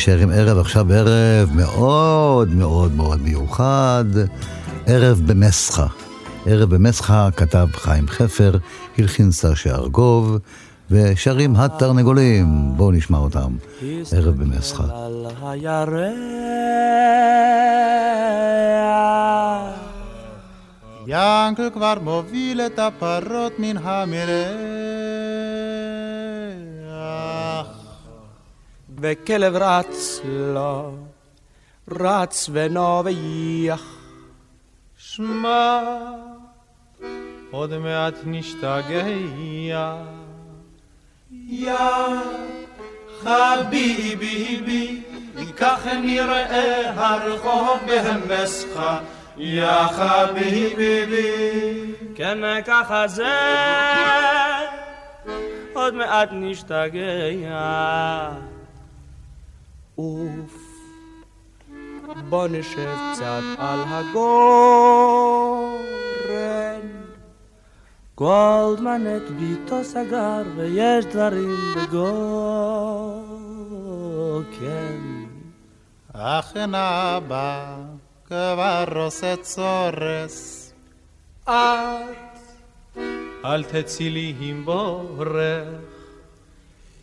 נשאר 0.00 0.18
עם 0.18 0.30
ערב, 0.30 0.58
עכשיו 0.58 0.92
ערב 0.92 1.50
מאוד 1.54 2.54
מאוד 2.54 2.94
מאוד 2.94 3.22
מיוחד, 3.22 4.04
ערב 4.86 5.20
במסחה. 5.26 5.86
ערב 6.46 6.74
במסחה 6.74 7.28
כתב 7.36 7.68
חיים 7.72 8.08
חפר, 8.08 8.52
הלחין 8.98 9.30
סשה 9.30 9.74
ארגוב, 9.74 10.38
ושרים 10.90 11.56
התרנגולים. 11.56 12.72
בואו 12.76 12.90
נשמע 12.90 13.18
אותם. 13.18 13.52
ערב 14.12 14.34
במסחה. 14.36 14.84
ינקל 21.06 21.70
כבר 21.74 21.94
מוביל 22.02 22.60
את 22.60 22.78
הפרות 22.78 23.52
מן 23.58 23.76
המרח. 23.76 24.99
וכלב 29.00 29.56
רץ 29.56 30.20
לו, 30.24 30.96
רץ 31.90 32.50
ונובח. 32.52 33.82
שמע, 34.96 35.80
עוד 37.50 37.78
מעט 37.78 38.14
נשתגע. 38.24 39.06
יא 41.48 41.74
חביבי, 43.20 45.02
כך 45.56 45.86
נראה 45.86 46.90
הרחוב 46.94 47.78
במסחה. 47.86 49.00
יא 49.36 49.86
חביבי. 49.86 51.22
כן, 52.14 52.62
ככה 52.64 53.08
זה, 53.08 53.38
עוד 55.74 55.94
מעט 55.94 56.28
נשתגע. 56.32 57.10
אוף, 60.00 60.56
בוא 62.28 62.48
נשב 62.48 62.96
קצת 63.12 63.42
על 63.58 63.80
הגורן. 63.86 64.20
גולדמן 68.16 69.02
את 69.16 69.30
ביתו 69.30 69.84
סגר, 69.84 70.42
ויש 70.56 71.04
דברים 71.04 71.56
בגוקן. 71.76 72.20
אכן 76.12 76.74
אבא 76.74 77.76
כבר 78.26 78.84
עושה 78.96 79.36
צורס. 79.36 80.72
את 81.44 81.50
אל 83.44 83.64
תצאי 83.64 84.10
לי 84.10 84.34
עם 84.40 84.64
בורך. 84.64 85.68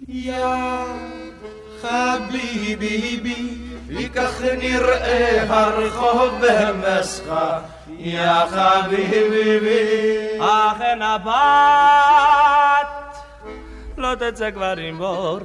יא 0.07 0.45
חביבי, 1.81 3.57
וכך 3.87 4.41
נראה 4.57 5.43
הרחוב 5.49 6.41
במסחה. 6.41 7.59
יא 7.99 8.45
חביבי. 8.49 10.39
אכן 10.39 11.01
הבת 11.01 12.87
לא 13.97 14.15
תצא 14.15 14.51
כבר 14.51 14.73
עם 14.77 14.97
בורך. 14.97 15.43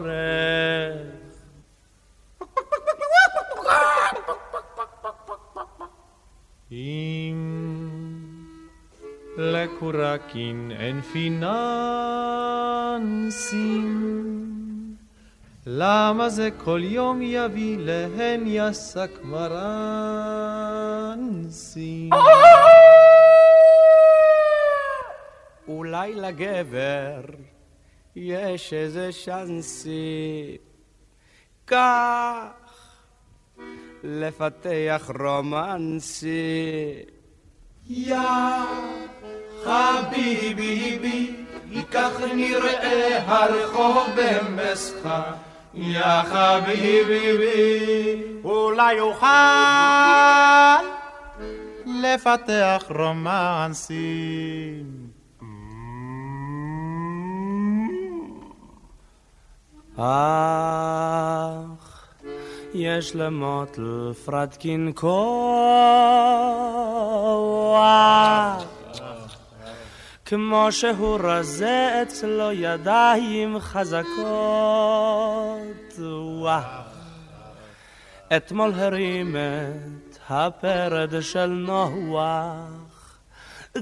אם 6.72 7.36
לקורקין 9.36 10.72
אין 10.78 11.00
פיננסים, 11.00 11.42
למה 15.66 16.28
זה 16.28 16.48
כל 16.64 16.80
יום 16.84 17.22
יביא 17.22 17.76
להן 17.78 18.42
יסק 18.46 19.10
מרנסים? 19.22 19.60
אולי 25.68 26.14
לגבר 26.14 27.20
יש 28.16 28.72
איזה 28.72 29.12
שאנסי, 29.12 30.56
כך 31.66 32.48
לפתח 34.04 35.10
רומנסי. 35.18 37.02
יא 37.88 38.16
חביבי, 39.64 41.36
כך 41.92 42.20
נראה 42.34 43.22
הרחוב 43.26 44.06
במסחה. 44.16 45.32
יא 45.74 46.22
חביבי, 46.22 48.22
אולי 48.44 49.00
אוכל 49.00 49.26
לפתח 51.86 52.84
רומנסים. 52.98 55.02
אך 59.96 60.02
יש 62.74 63.16
למוטל 63.16 64.12
פרדקין 64.24 64.92
כוח 64.94 65.12
כמו 70.24 70.66
שהוא 70.70 71.18
רזה 71.22 72.02
אצלו 72.02 72.52
ידיים 72.52 73.58
חזקות 73.58 75.21
אתמול 78.36 78.72
הרים 78.76 79.36
את 79.36 80.18
הפרד 80.30 81.20
של 81.20 81.46
נוח 81.46 83.18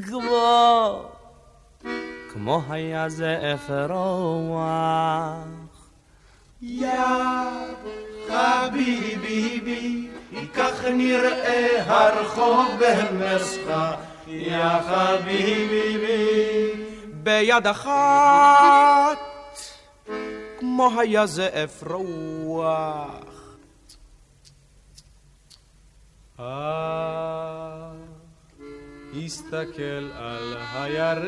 כמו 0.02 1.02
כמו 2.32 2.62
היה 2.70 3.08
זה 3.08 3.54
אפרוח 3.54 4.58
יא 6.62 6.90
חביבי, 8.28 10.08
כך 10.54 10.84
נראה 10.84 11.82
הרחוב 11.86 12.68
במסחה. 12.80 13.94
יא 14.26 14.80
חביבי, 14.80 15.98
ביד 17.04 17.66
אחת 17.66 19.29
כמו 20.80 21.00
היה 21.00 21.26
זאב 21.26 21.70
רוח. 21.86 23.10
אה, 26.40 27.90
הסתכל 29.24 30.10
על 30.14 30.56
הירח. 30.74 31.20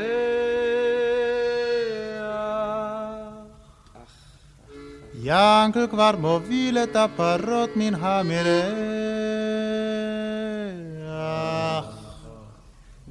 ינקל 5.22 5.86
כבר 5.90 6.16
מוביל 6.18 6.78
את 6.78 6.96
הפרות 6.96 7.70
מן 7.76 7.94
המרח. 7.94 8.72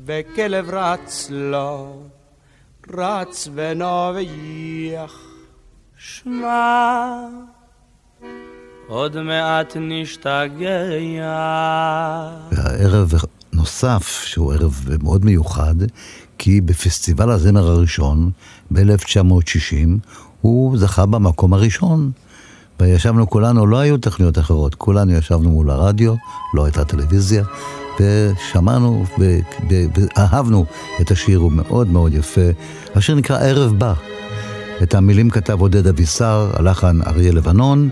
וכלב 0.06 0.70
רץ 0.70 1.28
לו, 1.30 2.04
רץ 2.94 3.48
ונובח. 3.54 5.21
שמע, 6.04 7.28
עוד 8.88 9.22
מעט 9.22 9.78
נשתגע. 9.80 10.80
והערב 12.52 13.14
נוסף, 13.54 14.24
שהוא 14.26 14.54
ערב 14.54 14.86
מאוד 15.04 15.26
מיוחד, 15.26 15.76
כי 16.38 16.62
בפסטיבל 16.62 17.32
הזמר 17.32 17.68
הראשון, 17.68 18.32
ב-1960, 18.72 20.10
הוא 20.42 20.78
זכה 20.78 21.06
במקום 21.06 21.54
הראשון. 21.54 22.12
וישבנו 22.80 23.30
כולנו, 23.30 23.68
לא 23.68 23.78
היו 23.78 23.98
תוכניות 23.98 24.38
אחרות, 24.38 24.76
כולנו 24.76 25.12
ישבנו 25.12 25.50
מול 25.50 25.70
הרדיו, 25.70 26.16
לא 26.54 26.66
הייתה 26.66 26.86
טלוויזיה, 26.86 27.44
ושמענו 28.00 29.06
ואהבנו 30.18 30.66
את 31.02 31.12
השיר, 31.12 31.40
הוא 31.40 31.52
מאוד 31.52 31.88
מאוד 31.88 32.14
יפה. 32.14 32.50
השיר 32.96 33.16
נקרא 33.16 33.40
ערב 33.40 33.80
בא. 33.80 33.94
את 34.84 34.96
המילים 34.96 35.30
כתב 35.30 35.62
עודד 35.62 35.88
אבישר, 35.88 36.52
הלחן 36.54 37.02
אריה 37.08 37.32
לבנון, 37.32 37.90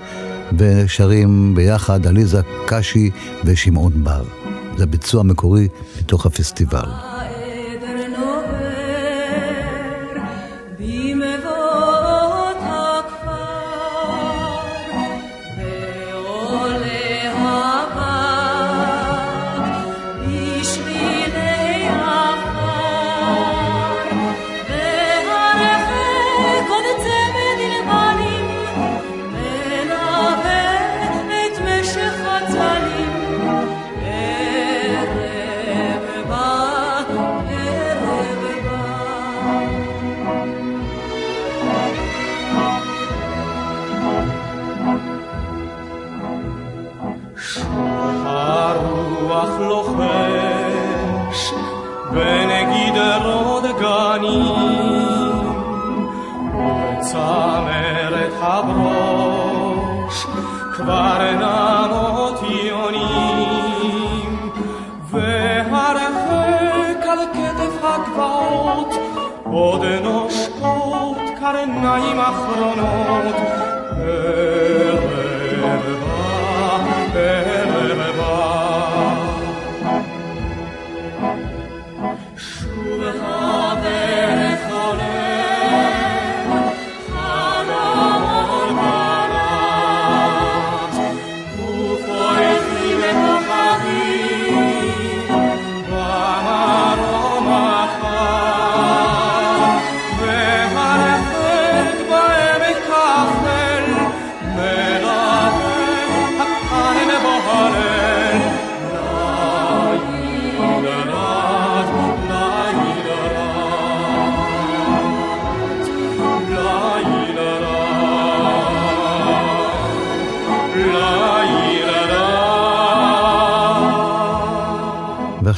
ושרים 0.57 1.55
ביחד 1.55 2.07
עליזה 2.07 2.41
קשי 2.67 3.09
ושמעון 3.45 4.03
בר. 4.03 4.23
זה 4.77 4.85
ביצוע 4.85 5.23
מקורי 5.23 5.67
מתוך 5.99 6.25
הפסטיבל. 6.25 7.18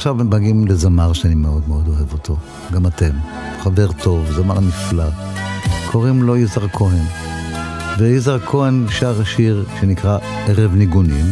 ועכשיו 0.02 0.20
הם 0.20 0.30
מגיעים 0.30 0.66
לזמר 0.66 1.12
שאני 1.12 1.34
מאוד 1.34 1.68
מאוד 1.68 1.88
אוהב 1.88 2.12
אותו, 2.12 2.36
גם 2.72 2.86
אתם. 2.86 3.10
חבר 3.60 3.92
טוב, 3.92 4.32
זמר 4.32 4.60
נפלא. 4.60 5.04
קוראים 5.90 6.22
לו 6.22 6.36
יזהר 6.36 6.68
כהן. 6.68 7.04
ויזהר 7.98 8.38
כהן 8.38 8.86
שר 8.90 9.24
שיר 9.24 9.64
שנקרא 9.80 10.18
ערב 10.46 10.74
ניגונים. 10.74 11.26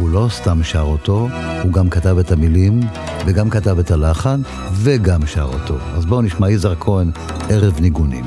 הוא 0.00 0.08
לא 0.08 0.26
סתם 0.30 0.62
שר 0.62 0.80
אותו, 0.80 1.28
הוא 1.62 1.72
גם 1.72 1.90
כתב 1.90 2.18
את 2.18 2.32
המילים, 2.32 2.80
וגם 3.26 3.50
כתב 3.50 3.78
את 3.78 3.90
הלחן, 3.90 4.40
וגם 4.72 5.26
שר 5.26 5.50
אותו. 5.52 5.74
אז 5.94 6.06
בואו 6.06 6.22
נשמע 6.22 6.50
יזהר 6.50 6.74
כהן, 6.80 7.10
ערב 7.48 7.80
ניגונים. 7.80 8.24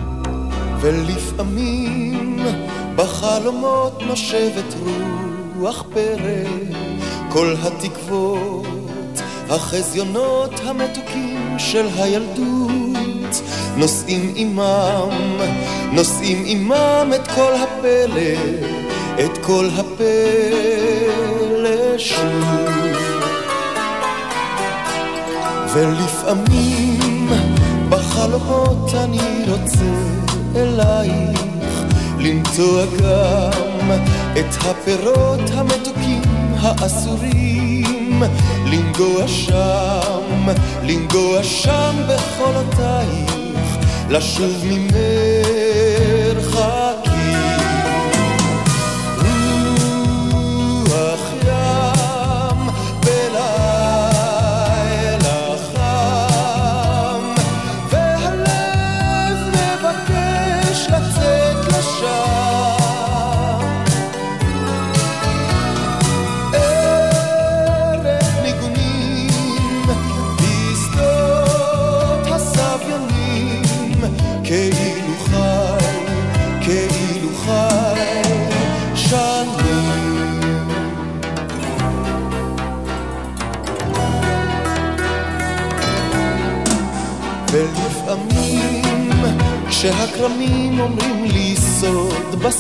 ולפעמים 0.82 2.39
בחלומות 2.95 4.01
נושבת 4.07 4.76
רוח 5.59 5.84
פרא, 5.93 6.43
כל 7.30 7.53
התקוות 7.61 8.80
החזיונות 9.51 10.59
המתוקים 10.65 11.55
של 11.57 11.87
הילדות 11.97 13.41
נושאים 13.77 14.31
עימם, 14.35 15.37
נושאים 15.91 16.43
עימם 16.43 17.11
את 17.15 17.27
כל 17.27 17.53
הפלא, 17.53 18.35
את 19.25 19.37
כל 19.45 19.69
הפלא 19.77 19.97
שוב. 21.97 22.45
ולפעמים 25.73 27.29
בחלומות 27.89 28.93
אני 28.93 29.45
רוצה 29.47 29.85
אלייך 30.55 31.41
למצוא 32.19 32.85
גם 32.85 33.91
את 34.39 34.55
הפירות 34.65 35.49
המתוקים 35.53 36.21
האסורים 36.59 38.00
לנגוע 38.65 39.28
שם, 39.28 40.47
לנגוע 40.84 41.43
שם 41.43 41.95
בחולותייך, 42.07 43.36
לשוב 44.09 44.65
ממרחק 44.65 45.80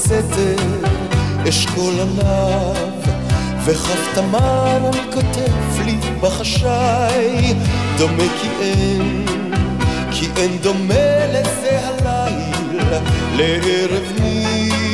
בסתר, 0.01 0.55
אשכול 1.49 1.93
עליו, 1.99 2.75
וכף 3.65 4.07
תמר 4.13 4.91
כותב 5.13 5.81
לי 5.85 5.97
בחשאי, 6.21 7.53
דומה 7.97 8.23
כי 8.41 8.47
אין, 8.61 9.25
כי 10.11 10.27
אין 10.37 10.57
דומה 10.61 11.27
לזה 11.29 11.79
הליל, 11.83 12.79
לערב 13.35 14.11
ניגונים. 14.19 14.91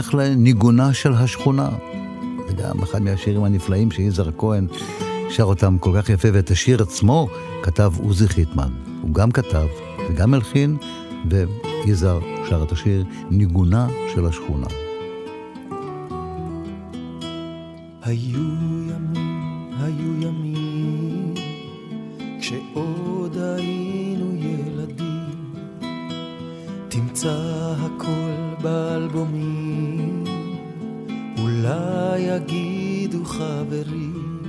רוח 0.00 0.14
נלך 0.14 0.14
לניגונה 0.14 0.94
של 0.94 1.12
השכונה. 1.12 1.68
זה 2.48 2.54
גם 2.54 2.82
אחד 2.82 3.02
מהשירים 3.02 3.44
הנפלאים 3.44 3.90
שיזהר 3.90 4.30
כהן 4.38 4.66
שר 5.30 5.44
אותם 5.44 5.78
כל 5.78 5.92
כך 5.94 6.10
יפה, 6.10 6.28
ואת 6.32 6.50
השיר 6.50 6.82
עצמו 6.82 7.28
כתב 7.62 7.92
עוזי 8.02 8.28
חיטמן. 8.28 8.72
הוא 9.02 9.14
גם 9.14 9.30
כתב 9.30 9.66
וגם 10.08 10.34
הלחין, 10.34 10.76
ויזהר 11.30 12.20
שר 12.48 12.62
את 12.62 12.72
השיר 12.72 13.04
ניגונה 13.30 13.88
של 14.14 14.26
השכונה. 14.26 14.66
היו 18.02 18.38
ימים, 18.90 19.70
היו 19.80 20.22
ימים 20.22 21.34
כשעוד 22.40 23.36
היינו 23.36 24.34
ילדים 24.34 25.44
תמצא 26.88 27.74
הכל 27.78 28.30
באלבומים 28.62 29.69
אולי 31.60 32.20
יגידו 32.20 33.24
חברים 33.24 34.42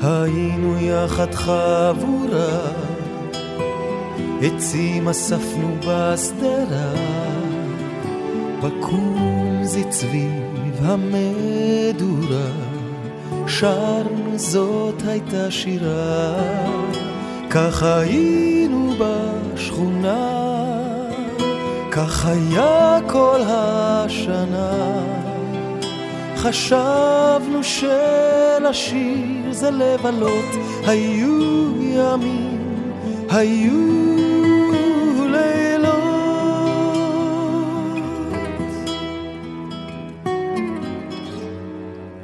היינו 0.00 0.76
יחד 0.80 1.34
חבורה 1.34 2.58
עצים 4.42 5.08
אספנו 5.08 5.76
בשדרה 5.80 6.92
בקום 8.62 9.58
זצביב 9.62 10.80
המדורה 10.82 12.50
שרנו 13.46 14.32
זאת 14.36 15.02
הייתה 15.06 15.50
שירה 15.50 16.34
כך 17.50 17.82
היינו 17.82 18.94
בשכונה 18.98 20.48
כך 21.92 22.26
היה 22.26 22.98
כל 23.06 23.40
השנה 23.46 25.17
חשבנו 26.38 27.62
שלשיר 27.62 29.52
זה 29.52 29.70
לבלות 29.70 30.54
היו 30.86 31.72
ימים 31.82 32.58
היו 33.30 33.98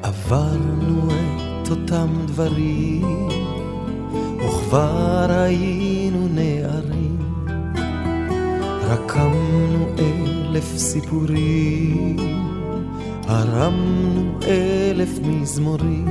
עברנו 0.02 1.08
את 1.62 1.70
אותם 1.70 2.08
דברים, 2.26 3.28
וכבר 4.38 5.26
היינו 5.30 6.28
נערים. 6.30 7.18
רקמנו 8.82 9.86
אלף 9.98 10.76
סיפורים, 10.76 12.16
הרמנו 13.28 14.38
אלף 14.46 15.18
מזמורים. 15.22 16.08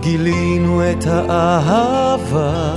גילינו 0.00 0.82
את 0.90 1.06
האהבה, 1.06 2.74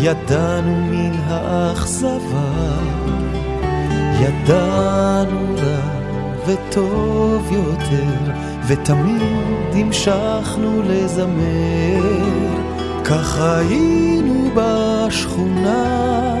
ידענו 0.00 0.76
מן 0.76 1.12
האכזבה, 1.28 2.50
ידענו 4.20 5.54
רע. 5.56 5.96
וטוב 6.46 7.52
יותר, 7.52 8.32
ותמיד 8.66 9.22
המשכנו 9.74 10.82
לזמר. 10.82 12.26
כך 13.04 13.40
היינו 13.40 14.50
בשכונה, 14.54 16.34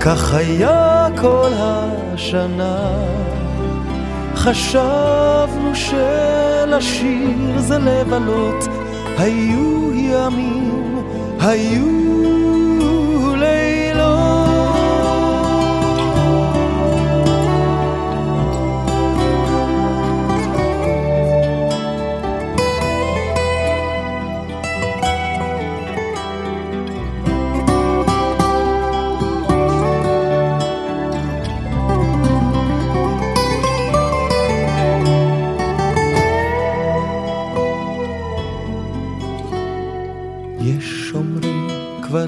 כך 0.00 0.34
היה 0.34 1.06
כל 1.20 1.50
השנה. 1.56 2.88
חשבנו 4.50 5.74
שלשיר 5.74 7.58
זה 7.58 7.78
לבלות, 7.78 8.64
היו 9.18 9.94
ימים, 9.94 11.02
היו 11.40 12.47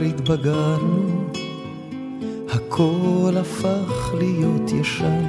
התבגרנו, 0.05 1.31
הכל 2.51 3.35
הפך 3.41 4.15
להיות 4.19 4.73
ישן. 4.73 5.25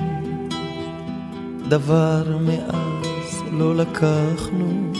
דבר 1.67 2.23
מאז 2.41 3.43
לא 3.51 3.75
לקחנו, 3.75 4.91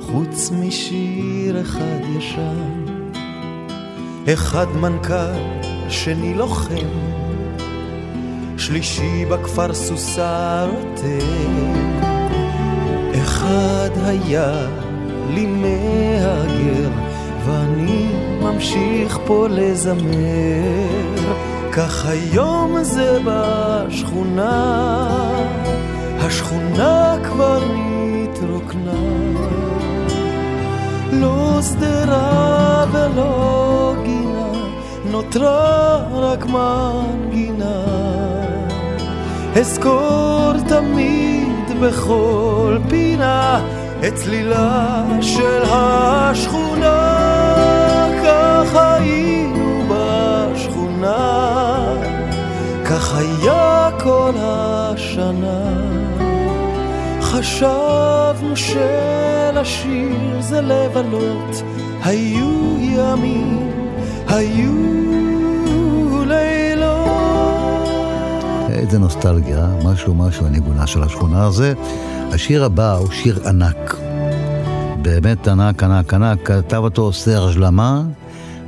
חוץ 0.00 0.50
משיר 0.50 1.60
אחד 1.60 2.00
ישן. 2.18 2.84
אחד 4.32 4.66
מנכ"ל, 4.80 5.60
שני 5.88 6.34
לוחם, 6.34 6.88
שלישי 8.58 9.24
בכפר 9.24 9.74
סוסה 9.74 10.66
רותם. 10.66 11.84
אחד 13.22 13.90
היה 14.04 14.68
לי 15.30 15.46
מהגר, 15.46 16.90
ואני 17.46 18.03
ממשיך 18.44 19.18
פה 19.26 19.46
לזמר, 19.50 21.34
כך 21.72 22.06
היום 22.06 22.82
זה 22.82 23.18
בשכונה, 23.24 25.06
השכונה 26.18 27.16
כבר 27.24 27.62
התרוקנה. 28.24 28.92
לא 31.12 31.58
שדרה 31.62 32.84
ולא 32.92 33.94
גינה, 34.04 34.52
נותרה 35.10 35.96
רק 36.12 36.46
מנגינה. 36.46 37.84
אזכור 39.60 40.52
תמיד 40.68 41.80
בכל 41.80 42.78
פינה 42.88 43.60
את 44.06 44.14
צלילה 44.14 45.04
של 45.20 45.62
השכונה. 45.70 47.23
בשכונה, 51.04 51.84
כך 52.84 53.14
היה 53.14 53.90
כל 54.02 54.32
השנה. 54.38 55.64
חשבנו 57.20 58.56
שלשיר 58.56 60.40
זה 60.40 60.60
לבלות, 60.60 61.62
היו 62.02 62.76
ימים, 62.80 63.70
היו 64.28 64.74
לילות. 66.26 67.88
איזה 68.68 68.98
נוסטלגיה, 68.98 69.66
משהו 69.84 70.14
משהו 70.14 70.46
הניגונה 70.46 70.86
של 70.86 71.02
השכונה 71.02 71.44
הזה. 71.44 71.74
השיר 72.32 72.64
הבא 72.64 72.92
הוא 72.92 73.10
שיר 73.10 73.48
ענק. 73.48 73.96
באמת 75.02 75.48
ענק, 75.48 75.82
ענק, 75.82 76.14
ענק, 76.14 76.38
כתב 76.44 76.76
אותו 76.76 77.12
סרג' 77.12 77.58
למה, 77.58 78.02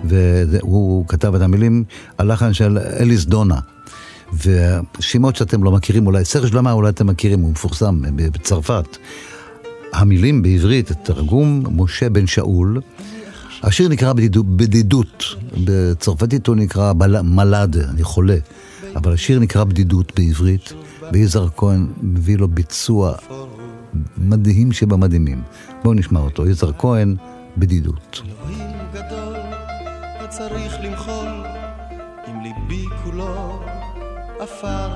והוא 0.09 1.09
כתב 1.09 1.35
את 1.35 1.41
המילים, 1.41 1.85
הלחן 2.19 2.53
של 2.53 2.79
אליס 2.79 3.25
דונה. 3.25 3.59
ושמות 4.99 5.37
שאתם 5.37 5.65
לא 5.65 5.73
מכירים, 5.73 6.07
אולי 6.07 6.25
סרג' 6.25 6.55
למה 6.55 6.73
אולי 6.73 6.89
אתם 6.89 7.07
מכירים, 7.07 7.41
הוא 7.41 7.51
מפורסם 7.51 8.03
בצרפת. 8.17 8.97
המילים 9.93 10.43
בעברית, 10.43 10.93
תרגום 10.93 11.65
משה 11.71 12.09
בן 12.09 12.27
שאול. 12.27 12.81
השיר 13.63 13.89
נקרא 13.89 14.13
בדידות, 14.13 14.57
בדידות. 14.57 15.25
בצרפתית 15.65 16.47
הוא 16.47 16.57
נקרא 16.57 16.93
מלאד, 17.23 17.77
אני 17.77 18.03
חולה. 18.03 18.37
אבל 18.97 19.13
השיר 19.13 19.39
נקרא 19.39 19.65
בדידות 19.65 20.13
בעברית, 20.17 20.73
ויזהר 21.13 21.49
כהן 21.57 21.87
מביא 22.03 22.39
לו 22.39 22.49
ביצוע 22.49 23.13
מדהים 24.19 24.73
שבמדהימים. 24.73 25.43
בואו 25.83 25.95
נשמע 25.95 26.21
אותו, 26.21 26.47
יזהר 26.47 26.73
כהן, 26.79 27.17
בדידות. 27.57 28.23
צריך 30.39 30.77
למחול, 30.81 31.29
עם 32.27 32.41
ליבי 32.41 32.85
כולו 33.05 33.61
עפר, 34.41 34.89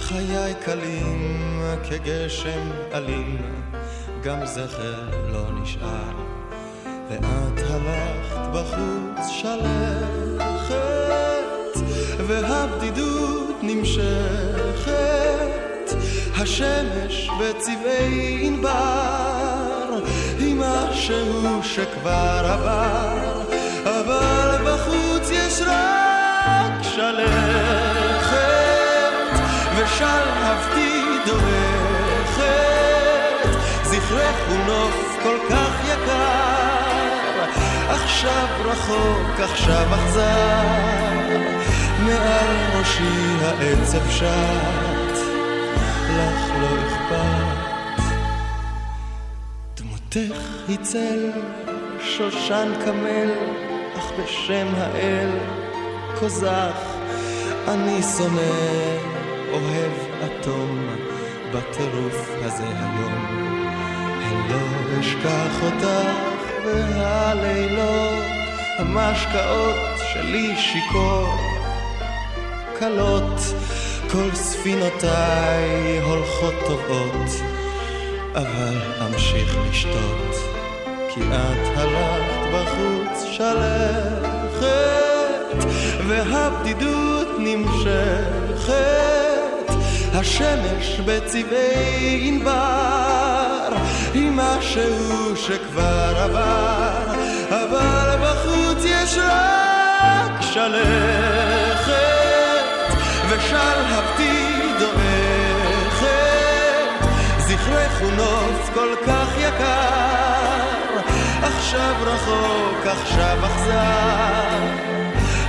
חיי 0.00 0.54
קלים 0.64 1.62
כגשם 1.88 2.70
אלים, 2.94 3.42
גם 4.22 4.46
זכר 4.46 5.10
לא 5.32 5.60
נשאר. 5.62 6.12
ואת 7.10 7.60
הלכת 7.70 8.38
בחוץ 8.52 9.28
שלכת, 9.28 10.74
והבדידות 12.26 13.56
נמשכת. 13.62 14.92
השמש 16.36 17.30
בצבעי 17.40 18.46
ענבר, 18.46 20.04
היא 20.38 20.54
משהו 20.58 21.62
שכבר 21.62 22.40
עבר, 22.44 23.31
יש 25.52 25.60
רק 25.60 26.82
שלכת, 26.82 28.32
ושלהבתי 29.76 31.02
דורכת, 31.26 32.42
הוא 34.48 34.58
נוף 34.66 35.18
כל 35.22 35.36
כך 35.50 35.84
יקר, 35.84 37.44
עכשיו 37.88 38.46
רחוק, 38.64 39.40
עכשיו 39.40 39.86
אכזר, 39.94 41.38
מעל 41.98 42.78
ראשי 42.78 43.36
העצב 43.44 44.10
שט, 44.10 45.16
לך 46.10 46.50
לא 46.60 46.68
אכפת. 46.86 48.02
דמותך 49.76 50.40
היא 50.68 50.78
צל, 50.82 51.30
שושן 52.00 52.72
קמל, 52.84 53.61
בשם 54.18 54.66
האל, 54.76 55.30
כוזך, 56.20 56.76
אני 57.68 58.02
שונא, 58.02 58.52
אוהב 59.52 59.92
אטום, 60.24 60.86
בטירוף 61.50 62.30
הזה 62.42 62.64
היום. 62.64 63.26
אני 64.22 64.48
לא 64.48 65.00
אשכח 65.00 65.62
אותך 65.62 66.32
והלילות, 66.64 68.24
המשקאות 68.78 69.98
שלי 70.12 70.56
שיכור, 70.56 71.36
קלות, 72.78 73.40
כל 74.10 74.34
ספינותיי 74.34 76.00
הולכות 76.04 76.54
טובות, 76.66 77.30
אבל 78.34 78.76
אמשיך 79.06 79.56
לשתות, 79.70 80.36
כי 81.14 81.20
את 81.20 81.78
הלכת 81.78 82.41
בחוץ 82.52 83.24
שלכת, 83.24 84.62
והבדידות 86.08 87.28
נמשכת, 87.38 88.72
השמש 90.14 91.00
בצבעי 91.06 92.28
ענבר, 92.28 93.68
היא 94.14 94.30
משהו 94.34 95.36
שכבר 95.36 96.14
עבר, 96.16 97.14
אבל 97.48 98.18
בחוץ 98.22 98.84
יש 98.84 99.18
רק 99.18 100.42
שלכת, 100.42 101.92
ושלהבתי 103.28 104.52
דועכת, 104.78 106.08
זכרך 107.38 108.00
הוא 108.00 108.10
נוף 108.12 108.70
כל 108.74 108.94
כך 109.06 109.28
יקר, 109.38 109.92
עכשיו 111.42 111.94
רחוק, 112.00 112.86
עכשיו 112.86 113.38
אכזר, 113.46 114.58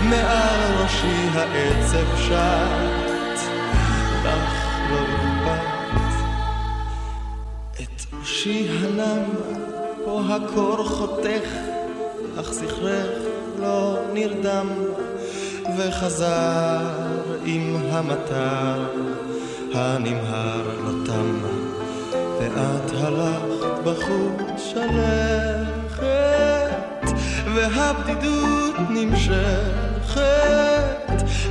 מעל 0.02 0.84
ראשי 0.84 1.28
העצב 1.34 2.18
שט, 2.18 3.40
לך 4.24 4.54
לא 4.90 4.98
אכפת. 4.98 6.14
את 7.74 8.14
ראשי 8.20 8.68
הנם, 8.80 9.24
פה 10.06 10.22
הקור 10.30 10.84
חותך, 10.84 11.50
אך 12.40 12.54
זכרך 12.54 13.10
לא 13.60 13.98
נרדם, 14.14 14.68
וחזר 15.78 16.80
עם 17.46 17.76
המטר 17.92 18.86
הנמהר 19.74 20.68
לא 20.84 21.06
תם, 21.06 21.38
ואת 22.40 22.92
הלכת 22.94 23.84
בחוץ 23.84 24.62
שלכת, 24.72 25.73
והבדידות 27.56 28.76
נמשכת, 28.90 30.24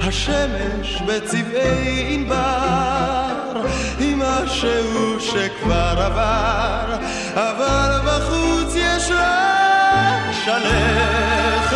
השמש 0.01 1.03
בצבעי 1.07 2.15
ענבר, 2.15 3.63
היא 3.99 4.17
משהו 4.17 5.21
שכבר 5.21 5.95
עבר, 5.99 6.97
אבל 7.35 8.01
בחוץ 8.07 8.75
יש 8.75 9.11
רק 9.11 10.33
שלכת, 10.45 11.73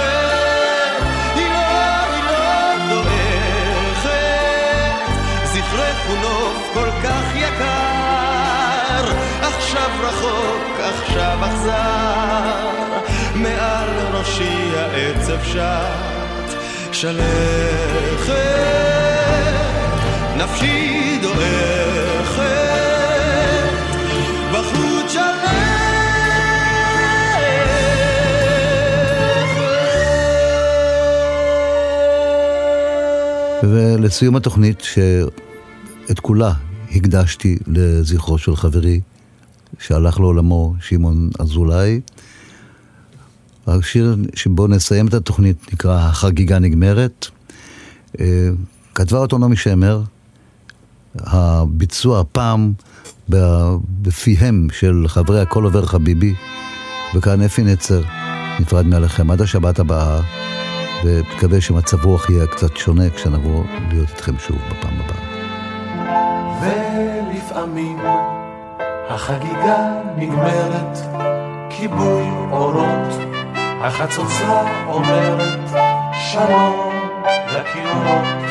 היא 1.35 1.51
לא, 1.51 1.59
היא 2.14 2.24
לא 2.24 2.77
דועכת, 2.89 4.11
זכרך 5.45 5.97
הוא 6.09 6.16
כל 6.74 6.91
כך 7.05 7.37
יקר, 7.37 9.05
עכשיו 9.43 9.91
רחוק, 10.03 10.81
עכשיו 10.81 11.39
אכזר, 11.45 12.86
מעל 13.43 13.89
ראשי 14.12 14.70
העצב 14.76 15.39
שט, 15.45 16.57
שלכת, 16.93 18.37
נפשי 20.37 21.18
דועכת, 21.22 22.47
בחוץ 24.53 25.16
ולסיום 33.62 34.37
התוכנית, 34.37 34.80
שאת 34.80 36.20
כולה 36.20 36.53
הקדשתי 36.91 37.59
לזכרו 37.66 38.39
של 38.39 38.57
חברי, 38.57 39.01
שהלך 39.78 40.20
לעולמו, 40.20 40.74
שמעון 40.80 41.30
אזולאי. 41.39 42.01
השיר 43.67 44.17
שבו 44.35 44.67
נסיים 44.67 45.07
את 45.07 45.14
התוכנית 45.14 45.73
נקרא 45.73 45.99
"החגיגה 45.99 46.59
נגמרת". 46.59 47.27
אה, 48.21 48.49
כתבה 48.95 49.19
אותו 49.19 49.39
נעמי 49.39 49.57
שמר, 49.57 50.03
הביצוע 51.19 52.21
הפעם 52.21 52.73
בפיהם 54.03 54.69
של 54.73 55.05
חברי 55.09 55.41
הכל 55.41 55.64
עובר 55.64 55.87
חביבי, 55.87 56.35
וכאן 57.14 57.43
אפי 57.43 57.62
נצר 57.62 58.03
נפרד 58.61 58.87
מעליכם 58.87 59.31
עד 59.31 59.41
השבת 59.41 59.79
הבאה, 59.79 60.21
ומקווה 61.05 61.61
שמצב 61.61 62.05
רוח 62.05 62.31
יהיה 62.31 62.47
קצת 62.47 62.77
שונה 62.77 63.11
כשנבוא 63.11 63.64
להיות 63.91 64.09
איתכם 64.11 64.39
שוב 64.39 64.57
בפעם 64.57 64.95
הבאה. 65.01 65.27
ולפעמים 66.62 67.99
החגיגה 69.09 69.93
נגמרת, 70.17 70.99
כיבוי 71.71 72.25
אורות, 72.51 73.36
החצוצה 73.81 74.62
אומרת 74.89 75.70
שלום 76.12 76.91
לכינורות, 77.53 78.45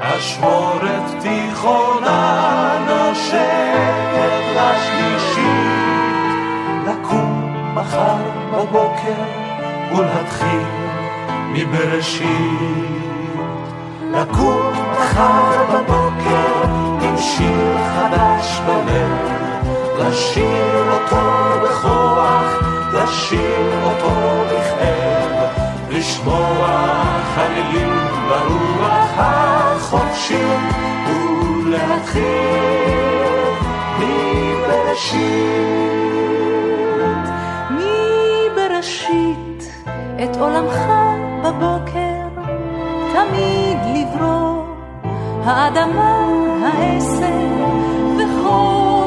אשמורת 0.00 1.02
תיכונה 1.20 2.70
נושקת 2.88 4.42
לשלישית, 4.56 5.48
לקום 6.86 7.54
מחר 7.74 8.16
בבוקר 8.52 9.22
ולהתחיל 9.96 10.66
מבראשית, 11.52 12.28
לקום 14.12 14.72
מחר 14.92 15.64
בבוקר 15.72 16.64
עם 17.02 17.16
שיר 17.18 17.76
חדש 17.94 18.60
בלב, 18.66 19.38
לשיר 19.98 20.92
אותו 20.92 21.20
בכוח, 21.62 22.62
לשיר 22.92 23.84
אותו 23.84 24.47
לשמוע 25.98 26.68
חלילים 27.34 27.92
ברוח 28.28 29.12
החופשית, 29.16 30.38
ולהתחיל 31.66 32.22
מבראשית. 33.98 35.18
מבראשית 37.70 39.62
את 40.24 40.36
עולמך 40.36 40.78
בבוקר, 41.44 42.42
תמיד 43.12 43.78
לברוא, 43.94 44.64
האדמה, 45.44 46.28
העשב 46.62 47.58
וכל 48.16 48.97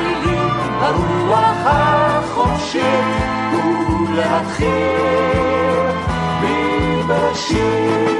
לשמוע 0.00 0.16
חלילים 0.20 0.48
ברוח 0.80 1.62
החופשית, 1.64 2.82
ולהתחיל 4.10 4.66
מבראשית. 6.42 8.15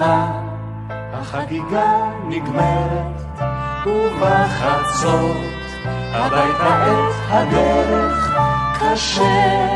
אצלך 0.00 0.06
החגיגה 1.12 2.10
נגמרת, 2.28 3.22
ובחצות 3.86 5.36
הביתה 6.12 6.92
את 6.92 7.14
הדרך 7.30 8.36
קשה 8.80 9.66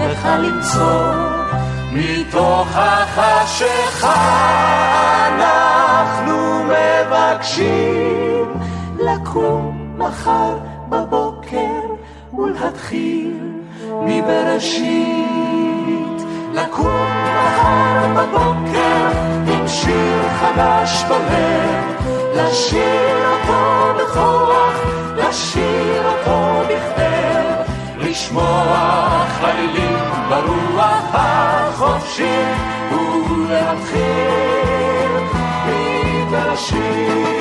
לך 0.00 0.28
למצוא. 0.38 1.12
מתוך 1.92 2.68
החשיכה 2.74 4.14
אנחנו 5.28 6.62
מבקשים 6.64 8.44
לקום 8.98 9.94
מחר 9.98 10.58
בבוקר 10.88 11.80
ולהתחיל 12.38 13.38
מבראשית. 14.02 15.69
לקום 16.80 17.10
מחר 17.36 18.06
בבוקר 18.16 19.08
עם 19.46 19.68
שיר 19.68 20.22
חדש 20.40 21.04
בלב, 21.08 21.84
לשיר 22.34 23.28
אותו 23.30 23.94
בכוח, 23.98 24.74
לשיר 25.16 26.02
אותו 26.08 26.62
בכתב, 26.68 27.72
לשמוע 27.98 29.24
חלילים 29.40 29.98
ברוח 30.28 31.04
החופשי 31.12 32.42
ולהתחיל 32.90 34.00
מבראשית. 35.66 37.40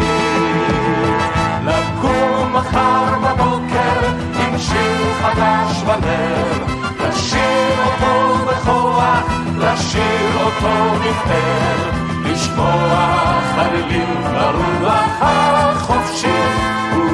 לקום 1.66 2.54
מחר 2.54 3.20
בבוקר 3.24 4.08
עם 4.40 4.58
שיר 4.58 5.14
חדש 5.22 5.84
בלב, 5.84 6.79
לשיר 7.10 7.80
אותו 7.86 8.46
בכוח, 8.46 9.24
לשיר 9.58 10.44
אותו 10.44 10.96
בכתב, 11.00 11.98
לשמוע 12.26 13.40
חלילים 13.56 14.24
ברוח 14.24 15.18
החופשי 15.22 16.42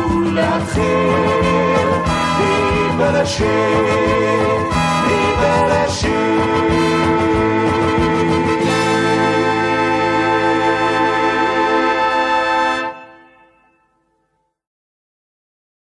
ולהתחיל 0.09 0.85
מבראשית, 2.39 3.47
מבראשית. 5.07 7.04